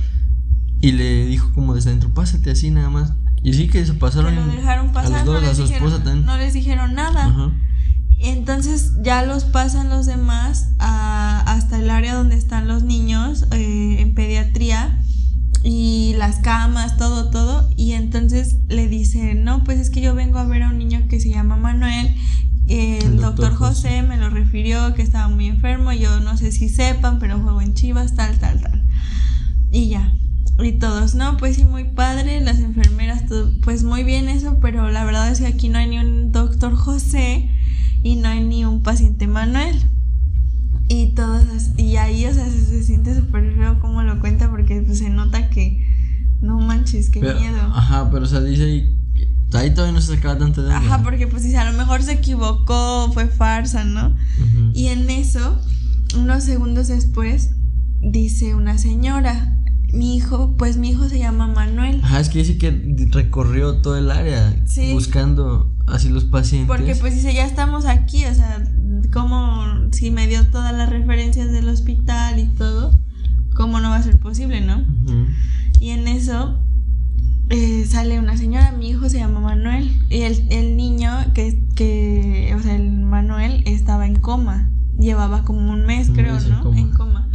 Y 0.80 0.92
le 0.92 1.26
dijo 1.26 1.52
como 1.54 1.74
desde 1.74 1.90
adentro, 1.90 2.12
pásate 2.12 2.50
así 2.50 2.70
nada 2.70 2.90
más. 2.90 3.12
Y 3.42 3.54
sí 3.54 3.68
que 3.68 3.84
se 3.86 3.92
que 3.92 3.98
pasaron. 3.98 4.34
lo 4.34 4.46
dejaron 4.46 4.96
a 4.96 5.02
los 5.08 5.24
dos, 5.24 5.42
no, 5.42 5.48
a 5.48 5.54
su 5.54 5.62
dijeron, 5.62 5.86
esposa 5.88 6.04
también. 6.04 6.26
no 6.26 6.36
les 6.36 6.52
dijeron 6.54 6.94
nada. 6.94 7.26
Ajá. 7.26 7.52
Entonces 8.18 8.92
ya 9.02 9.22
los 9.24 9.44
pasan 9.44 9.88
los 9.88 10.06
demás 10.06 10.70
a- 10.78 11.40
hasta 11.46 11.78
el 11.78 11.90
área 11.90 12.14
donde 12.14 12.36
están 12.36 12.66
los 12.66 12.82
niños 12.82 13.46
eh, 13.52 13.96
en 14.00 14.14
pediatría 14.14 15.02
y 15.68 16.14
las 16.16 16.36
camas, 16.36 16.96
todo, 16.96 17.28
todo. 17.30 17.68
Y 17.76 17.92
entonces 17.92 18.58
le 18.68 18.86
dice, 18.86 19.34
no, 19.34 19.64
pues 19.64 19.80
es 19.80 19.90
que 19.90 20.00
yo 20.00 20.14
vengo 20.14 20.38
a 20.38 20.46
ver 20.46 20.62
a 20.62 20.70
un 20.70 20.78
niño 20.78 21.08
que 21.08 21.18
se 21.18 21.30
llama 21.30 21.56
Manuel. 21.56 22.14
el, 22.68 23.02
El 23.02 23.16
doctor, 23.16 23.50
doctor 23.50 23.54
José 23.56 24.02
me 24.02 24.16
lo 24.16 24.30
refirió 24.30 24.94
que 24.94 25.02
estaba 25.02 25.28
muy 25.28 25.46
enfermo. 25.46 25.92
Yo 25.92 26.20
no 26.20 26.36
sé 26.36 26.52
si 26.52 26.68
sepan, 26.68 27.18
pero 27.18 27.40
juego 27.40 27.60
en 27.60 27.74
Chivas, 27.74 28.14
tal, 28.14 28.38
tal, 28.38 28.60
tal. 28.60 28.86
Y 29.72 29.88
ya. 29.88 30.12
Y 30.62 30.72
todos, 30.78 31.16
no, 31.16 31.36
pues 31.36 31.56
sí, 31.56 31.64
muy 31.64 31.84
padre, 31.84 32.40
las 32.40 32.60
enfermeras, 32.60 33.26
todo, 33.26 33.50
pues 33.62 33.82
muy 33.82 34.04
bien 34.04 34.28
eso, 34.28 34.58
pero 34.62 34.88
la 34.90 35.04
verdad 35.04 35.30
es 35.30 35.40
que 35.40 35.46
aquí 35.46 35.68
no 35.68 35.78
hay 35.78 35.88
ni 35.88 35.98
un 35.98 36.30
doctor 36.30 36.76
José 36.76 37.50
y 38.04 38.14
no 38.14 38.28
hay 38.28 38.42
ni 38.42 38.64
un 38.64 38.82
paciente 38.82 39.26
Manuel. 39.26 39.82
Y 40.88 41.14
todos, 41.14 41.70
y 41.76 41.96
ahí, 41.96 42.26
o 42.26 42.32
sea, 42.32 42.44
se, 42.48 42.64
se 42.64 42.82
siente 42.84 43.14
súper 43.14 43.54
feo 43.56 43.80
como 43.80 44.02
lo 44.02 44.20
cuenta 44.20 44.48
porque 44.50 44.82
pues, 44.82 44.98
se 44.98 45.10
nota 45.10 45.50
que, 45.50 45.84
no 46.40 46.58
manches, 46.60 47.10
qué 47.10 47.20
Pero- 47.20 47.40
miedo. 47.40 47.58
Ajá, 47.74 48.08
pero 48.10 48.24
o 48.24 48.28
sea, 48.28 48.40
dice 48.40 48.64
ahí. 48.64 48.92
Ahí 49.52 49.72
todavía 49.72 49.92
no 49.94 50.00
se 50.00 50.14
sacaba 50.14 50.36
tanto 50.38 50.62
de. 50.62 50.72
Ajá, 50.72 51.02
porque 51.02 51.26
pues 51.28 51.42
dice, 51.44 51.56
a 51.56 51.70
lo 51.70 51.78
mejor 51.78 52.02
se 52.02 52.12
equivocó, 52.12 53.10
fue 53.14 53.26
farsa, 53.28 53.84
¿no? 53.84 54.14
Y 54.74 54.86
en 54.88 55.08
eso, 55.08 55.60
unos 56.16 56.42
segundos 56.44 56.88
después, 56.88 57.50
dice 58.02 58.54
una 58.54 58.76
señora, 58.76 59.56
mi 59.92 60.16
hijo, 60.16 60.56
pues 60.58 60.76
mi 60.76 60.90
hijo 60.90 61.08
se 61.08 61.18
llama 61.20 61.46
Manuel. 61.46 62.00
Ajá, 62.02 62.20
es 62.20 62.28
que 62.28 62.40
dice 62.40 62.58
que 62.58 62.70
recorrió 63.12 63.80
todo 63.80 63.96
el 63.96 64.10
área 64.10 64.54
Sí. 64.66 64.92
buscando 64.92 65.72
así 65.86 66.08
los 66.10 66.24
pacientes. 66.24 66.66
Porque 66.68 66.94
pues 66.96 67.14
dice, 67.14 67.32
ya 67.32 67.46
estamos 67.46 67.86
aquí, 67.86 68.24
o 68.26 68.34
sea, 68.34 68.62
como 69.16 69.64
si 69.92 70.10
me 70.10 70.26
dio 70.28 70.46
todas 70.48 70.74
las 70.74 70.90
referencias 70.90 71.50
del 71.50 71.70
hospital 71.70 72.38
y 72.38 72.48
todo, 72.48 72.92
¿cómo 73.54 73.80
no 73.80 73.88
va 73.88 73.96
a 73.96 74.02
ser 74.02 74.20
posible, 74.20 74.60
no? 74.60 74.84
Y 75.80 75.88
en 75.90 76.06
eso 76.06 76.60
eh, 77.48 77.86
sale 77.88 78.18
una 78.18 78.36
señora, 78.36 78.72
mi 78.72 78.90
hijo 78.90 79.08
se 79.08 79.16
llama 79.16 79.40
Manuel, 79.40 79.90
y 80.10 80.20
el, 80.20 80.46
el 80.50 80.76
niño 80.76 81.10
que, 81.32 81.64
que, 81.74 82.54
o 82.58 82.60
sea, 82.62 82.76
el 82.76 82.90
Manuel 82.90 83.62
estaba 83.64 84.06
en 84.06 84.16
coma, 84.16 84.70
llevaba 84.98 85.44
como 85.44 85.72
un 85.72 85.86
mes, 85.86 86.10
Un 86.10 86.16
creo, 86.16 86.34
mes 86.34 86.44
en 86.44 86.50
¿no? 86.50 86.62
coma. 86.62 86.78
En 86.78 86.90
coma. 86.90 87.30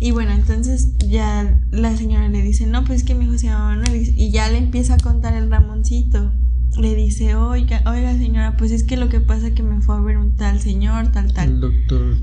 Y 0.00 0.12
bueno, 0.12 0.32
entonces 0.32 0.96
ya 0.96 1.60
la 1.72 1.94
señora 1.94 2.30
le 2.30 2.40
dice, 2.40 2.66
no, 2.66 2.84
pues 2.84 3.02
es 3.02 3.06
que 3.06 3.14
mi 3.14 3.26
hijo 3.26 3.36
se 3.36 3.48
llama 3.48 3.76
Manuel, 3.76 4.14
y 4.16 4.30
ya 4.30 4.48
le 4.48 4.56
empieza 4.56 4.94
a 4.94 4.98
contar 4.98 5.34
el 5.34 5.50
Ramoncito. 5.50 6.32
Le 6.78 6.94
dice, 6.94 7.34
oiga, 7.34 7.82
oiga 7.86 8.16
señora, 8.16 8.56
pues 8.56 8.70
es 8.72 8.82
que 8.84 8.96
lo 8.96 9.08
que 9.08 9.20
pasa 9.20 9.48
es 9.48 9.52
que 9.54 9.62
me 9.62 9.80
fue 9.82 9.96
a 9.96 10.00
ver 10.00 10.16
un 10.16 10.36
tal 10.36 10.58
señor, 10.60 11.12
tal, 11.12 11.32
tal. 11.34 11.48
El 11.50 11.60
doctor 11.60 12.16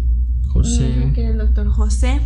José. 0.48 1.12
que 1.14 1.22
era 1.22 1.32
el 1.32 1.38
doctor 1.38 1.70
José. 1.70 2.20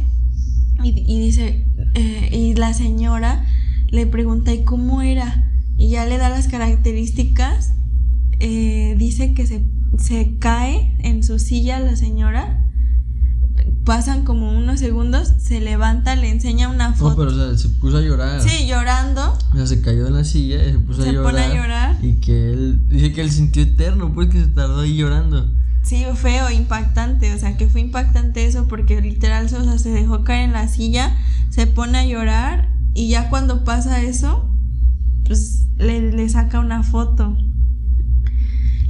Y, 0.84 0.90
y 1.08 1.20
dice, 1.20 1.68
eh, 1.96 2.30
y 2.32 2.56
la 2.56 2.74
señora 2.74 3.46
le 3.90 4.08
pregunta, 4.08 4.54
¿y 4.54 4.64
cómo 4.64 5.02
era? 5.02 5.46
Y 5.78 5.90
ya 5.90 6.06
le 6.06 6.18
da 6.18 6.30
las 6.30 6.48
características. 6.48 7.74
eh, 8.40 8.96
dice 8.98 9.34
que 9.34 9.46
se, 9.46 9.66
se 9.98 10.38
cae 10.40 10.96
en 11.00 11.24
su 11.24 11.40
silla 11.40 11.80
la 11.80 11.96
señora. 11.96 12.63
Pasan 13.86 14.24
como 14.24 14.50
unos 14.58 14.80
segundos, 14.80 15.34
se 15.40 15.60
levanta, 15.60 16.16
le 16.16 16.30
enseña 16.30 16.70
una 16.70 16.90
No, 16.90 16.96
foto. 16.96 17.16
pero 17.18 17.32
o 17.32 17.36
sea, 17.36 17.58
se 17.58 17.68
puso 17.70 17.98
a 17.98 18.02
llorar. 18.02 18.42
Sí, 18.42 18.66
llorando. 18.66 19.38
O 19.52 19.56
sea, 19.58 19.68
se 19.68 19.82
cayó 19.82 20.06
de 20.06 20.12
la 20.12 20.24
silla 20.24 20.66
y 20.66 20.72
se 20.72 20.80
puso 20.80 21.02
a 21.02 21.06
Se 21.06 21.12
llorar. 21.12 21.32
pone 21.32 21.44
a 21.46 21.54
llorar. 21.54 21.98
Y 22.02 22.16
que 22.22 22.52
él, 22.54 22.88
dice 22.88 23.12
que 23.12 23.22
él 23.22 23.32
sintió 23.32 23.62
eterno, 23.64 24.14
pues 24.14 24.30
que 24.30 24.40
se 24.40 24.48
tardó 24.48 24.80
ahí 24.82 24.96
llorando. 24.96 25.50
Sí, 25.84 26.06
feo, 26.16 26.50
impactante. 26.50 27.34
O 27.34 27.38
sea, 27.38 27.58
que 27.58 27.68
fue 27.68 27.82
impactante 27.82 28.46
eso 28.46 28.68
porque 28.70 29.02
literal 29.02 29.46
o 29.46 29.50
sea, 29.50 29.78
se 29.78 29.90
dejó 29.90 30.24
caer 30.24 30.44
en 30.46 30.54
la 30.54 30.70
silla, 30.70 31.18
se 31.50 31.68
pone 31.68 31.98
a 31.98 32.06
llorar 32.06 32.70
y 32.94 33.10
ya 33.10 33.30
cuando 33.30 33.66
pasa 33.66 34.02
eso, 34.02 34.50
pues 35.26 35.66
le, 35.78 36.14
le 36.14 36.30
saca 36.30 36.60
una 36.60 36.84
foto 36.84 37.36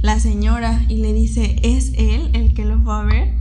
la 0.02 0.20
señora 0.20 0.84
y 0.88 0.98
le 0.98 1.12
dice, 1.14 1.56
¿es 1.62 1.92
él 1.96 2.30
el 2.34 2.52
que 2.54 2.64
lo 2.64 2.78
fue 2.82 2.94
a 2.94 3.02
ver? 3.02 3.34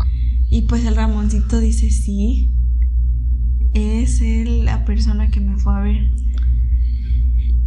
Y 0.53 0.61
pues 0.61 0.85
el 0.85 0.95
Ramoncito 0.95 1.59
dice, 1.59 1.89
sí, 1.89 2.53
es 3.73 4.21
él 4.21 4.65
la 4.65 4.85
persona 4.85 5.31
que 5.31 5.39
me 5.39 5.57
fue 5.57 5.73
a 5.73 5.79
ver. 5.79 6.11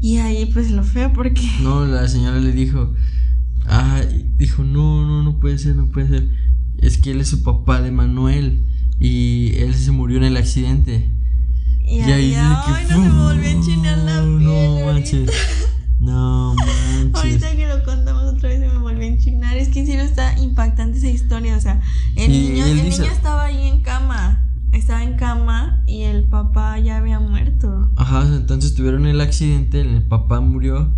Y 0.01 0.19
ahí 0.19 0.47
pues 0.47 0.71
lo 0.71 0.85
feo 0.85 1.13
porque... 1.13 1.43
No, 1.65 1.85
la 1.85 2.07
señora 2.07 2.39
le 2.39 2.53
dijo, 2.53 2.95
ah, 3.67 4.03
dijo, 4.37 4.63
no, 4.63 5.05
no, 5.05 5.25
no 5.25 5.41
puede 5.41 5.59
ser, 5.59 5.75
no 5.75 5.89
puede 5.89 6.07
ser. 6.11 6.31
Es 6.79 6.99
que 6.99 7.11
él 7.11 7.21
es 7.21 7.27
su 7.27 7.43
papá 7.43 7.81
de 7.81 7.91
Manuel 7.91 8.65
y 9.01 9.57
él 9.57 9.75
se 9.75 9.91
murió 9.91 10.19
en 10.19 10.25
el 10.25 10.37
accidente. 10.37 11.11
Y, 11.85 11.99
ahí, 12.03 12.27
dice 12.29 12.41
ay, 12.41 12.87
no 12.89 12.89
se 12.89 12.99
me 13.01 13.11
volvió 13.11 13.49
a 13.49 13.51
enchinar 13.51 13.99
la 13.99 14.23
piel. 14.23 14.47
No 14.47 14.87
manches. 14.87 15.31
No 15.99 16.55
manches. 16.55 17.15
Ahorita 17.15 17.57
que 17.57 17.67
lo 17.67 17.83
contamos 17.83 18.06
impactante 20.57 20.99
esa 20.99 21.09
historia. 21.09 21.57
O 21.57 21.61
sea, 21.61 21.81
el, 22.17 22.33
Y 22.35 22.49
niño, 22.51 22.65
el 22.67 22.83
dice- 22.85 23.03
niño 23.03 23.13
estaba 23.13 23.45
ahí 23.45 23.69
en 23.69 23.81
cama. 23.83 24.43
Estaba 24.73 25.03
en 25.03 25.17
cama 25.17 25.83
y 25.87 26.03
el 26.03 26.25
papá 26.25 26.79
ya 26.79 26.97
había 26.99 27.21
muerto. 27.21 27.91
Ajá, 27.97 28.27
entonces 28.35 28.75
tuvieron 28.75 29.07
el 29.07 29.21
accidente, 29.21 29.81
el 29.81 30.03
papá 30.03 30.41
murió 30.41 30.93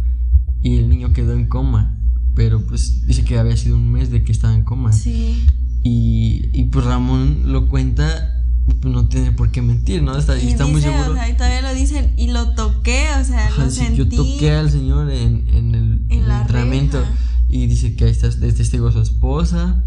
y 0.62 0.78
el 0.78 0.88
niño 0.88 1.12
quedó 1.12 1.32
en 1.32 1.46
coma. 1.48 1.94
Pero 2.34 2.64
pues 2.66 3.06
dice 3.06 3.24
que 3.24 3.38
había 3.38 3.56
sido 3.56 3.76
un 3.76 3.90
mes 3.90 4.10
de 4.10 4.22
que 4.24 4.32
estaba 4.32 4.54
en 4.54 4.64
coma. 4.64 4.92
Sí. 4.92 5.46
Y, 5.82 6.50
y 6.52 6.64
pues 6.66 6.84
Ramón 6.86 7.52
lo 7.52 7.68
cuenta, 7.68 8.42
pues 8.66 8.92
no 8.92 9.06
tiene 9.08 9.32
por 9.32 9.50
qué 9.52 9.62
mentir, 9.62 10.02
¿no? 10.02 10.16
Está, 10.16 10.36
y 10.38 10.56
muy 10.70 10.80
seguro. 10.80 11.12
o 11.12 11.14
sea, 11.14 11.28
y 11.28 11.34
todavía 11.36 11.62
lo 11.62 11.74
dicen. 11.74 12.14
Y 12.16 12.28
lo 12.32 12.54
toqué, 12.54 13.06
o 13.20 13.24
sea, 13.24 13.46
Ajá, 13.46 13.64
lo 13.64 13.70
sí, 13.70 13.80
sentí. 13.80 13.96
yo 13.96 14.08
toqué 14.08 14.52
al 14.52 14.70
señor 14.70 15.10
en, 15.10 15.46
en 15.48 15.74
el, 15.74 15.82
En 15.92 16.06
en 16.10 16.18
el 16.22 16.28
la 16.28 16.40
entrenamiento 16.42 17.00
reja. 17.00 17.12
Y 17.48 17.66
dice 17.66 17.96
que 17.96 18.04
ahí 18.04 18.10
está 18.10 18.28
es 18.28 18.38
testigo 18.38 18.90
su 18.92 19.00
esposa. 19.00 19.84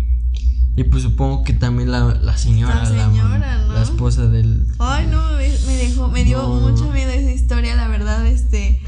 Y 0.75 0.85
pues 0.85 1.03
supongo 1.03 1.43
que 1.43 1.53
también 1.53 1.91
la, 1.91 2.15
la 2.15 2.37
señora, 2.37 2.89
La 2.89 3.07
¿no? 3.07 3.73
la 3.73 3.81
esposa 3.83 4.27
del... 4.27 4.65
Ay, 4.79 5.05
no, 5.07 5.21
me, 5.33 5.75
dejó, 5.75 6.07
me 6.07 6.23
dio 6.23 6.41
No, 6.41 6.69
mucho 6.69 6.89
miedo 6.91 7.11
esa 7.11 7.31
historia, 7.31 7.75
la 7.75 7.89
verdad, 7.89 8.25
este, 8.25 8.81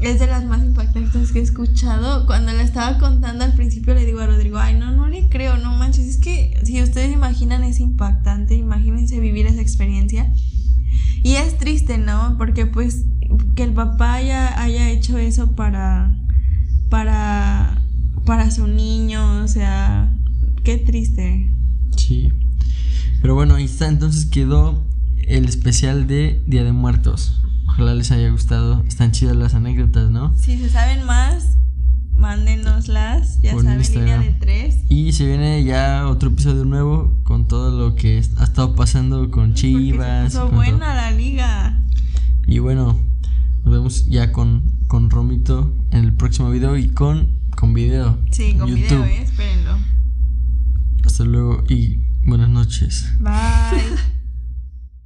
es 0.00 0.18
de 0.18 0.26
las 0.26 0.44
más 0.44 0.62
impactantes 0.64 1.30
que 1.30 1.38
he 1.38 1.42
escuchado. 1.42 2.26
Cuando 2.26 2.52
la 2.52 2.62
estaba 2.62 2.98
contando 2.98 3.44
al 3.44 3.54
principio 3.54 3.94
le 3.94 4.04
digo 4.04 4.20
a 4.20 4.26
Rodrigo, 4.26 4.58
ay, 4.58 4.76
no, 4.76 4.90
no 4.90 5.06
le 5.08 5.28
creo, 5.28 5.56
no 5.58 5.72
manches, 5.76 6.06
es 6.06 6.16
que 6.16 6.60
si 6.64 6.82
ustedes 6.82 7.12
imaginan 7.12 7.62
es 7.62 7.78
impactante, 7.78 8.56
imagínense 8.56 9.20
vivir 9.20 9.46
esa 9.46 9.60
experiencia. 9.60 10.32
Y 11.22 11.34
es 11.34 11.58
triste, 11.58 11.98
¿no? 11.98 12.36
Porque 12.38 12.66
pues 12.66 13.04
que 13.54 13.62
el 13.62 13.72
papá 13.72 14.14
haya, 14.14 14.60
haya 14.60 14.90
hecho 14.90 15.18
eso 15.18 15.54
para, 15.54 16.12
para, 16.88 17.49
para 18.24 18.50
su 18.50 18.66
niño, 18.66 19.42
o 19.42 19.48
sea, 19.48 20.14
qué 20.64 20.78
triste. 20.78 21.52
Sí. 21.96 22.28
Pero 23.22 23.34
bueno, 23.34 23.54
ahí 23.54 23.64
está, 23.64 23.88
entonces 23.88 24.26
quedó 24.26 24.86
el 25.26 25.44
especial 25.46 26.06
de 26.06 26.42
Día 26.46 26.64
de 26.64 26.72
Muertos. 26.72 27.40
Ojalá 27.68 27.94
les 27.94 28.10
haya 28.10 28.30
gustado. 28.30 28.82
Están 28.86 29.12
chidas 29.12 29.36
las 29.36 29.54
anécdotas, 29.54 30.10
¿no? 30.10 30.34
Si 30.36 30.58
se 30.58 30.68
saben 30.70 31.04
más, 31.04 31.56
mándenoslas. 32.16 33.40
Ya 33.42 33.52
Por 33.52 33.64
saben, 33.64 33.80
línea 33.80 34.00
Instagram. 34.00 34.24
de 34.24 34.32
tres. 34.40 34.76
Y 34.88 35.12
se 35.12 35.26
viene 35.26 35.62
ya 35.64 36.06
otro 36.08 36.30
episodio 36.30 36.64
nuevo 36.64 37.16
con 37.22 37.46
todo 37.48 37.78
lo 37.78 37.94
que 37.94 38.22
ha 38.38 38.44
estado 38.44 38.74
pasando 38.74 39.30
con 39.30 39.48
Porque 39.50 39.60
Chivas. 39.60 40.32
se 40.32 40.38
puso 40.38 40.50
con 40.50 40.50
todo. 40.50 40.56
buena 40.78 40.94
la 40.94 41.10
liga. 41.12 41.82
Y 42.46 42.58
bueno, 42.58 42.98
nos 43.64 43.72
vemos 43.72 44.06
ya 44.06 44.32
con, 44.32 44.72
con 44.86 45.10
Romito 45.10 45.74
en 45.90 46.04
el 46.04 46.14
próximo 46.14 46.50
video 46.50 46.76
y 46.76 46.88
con, 46.88 47.28
con 47.60 47.74
video. 47.74 48.18
Sí, 48.32 48.54
con 48.54 48.68
YouTube. 48.68 49.04
video, 49.04 49.04
eh. 49.04 49.22
Espérenlo. 49.22 49.78
Hasta 51.04 51.24
luego 51.24 51.62
y 51.68 51.98
buenas 52.24 52.48
noches. 52.48 53.06
Bye. 53.20 54.10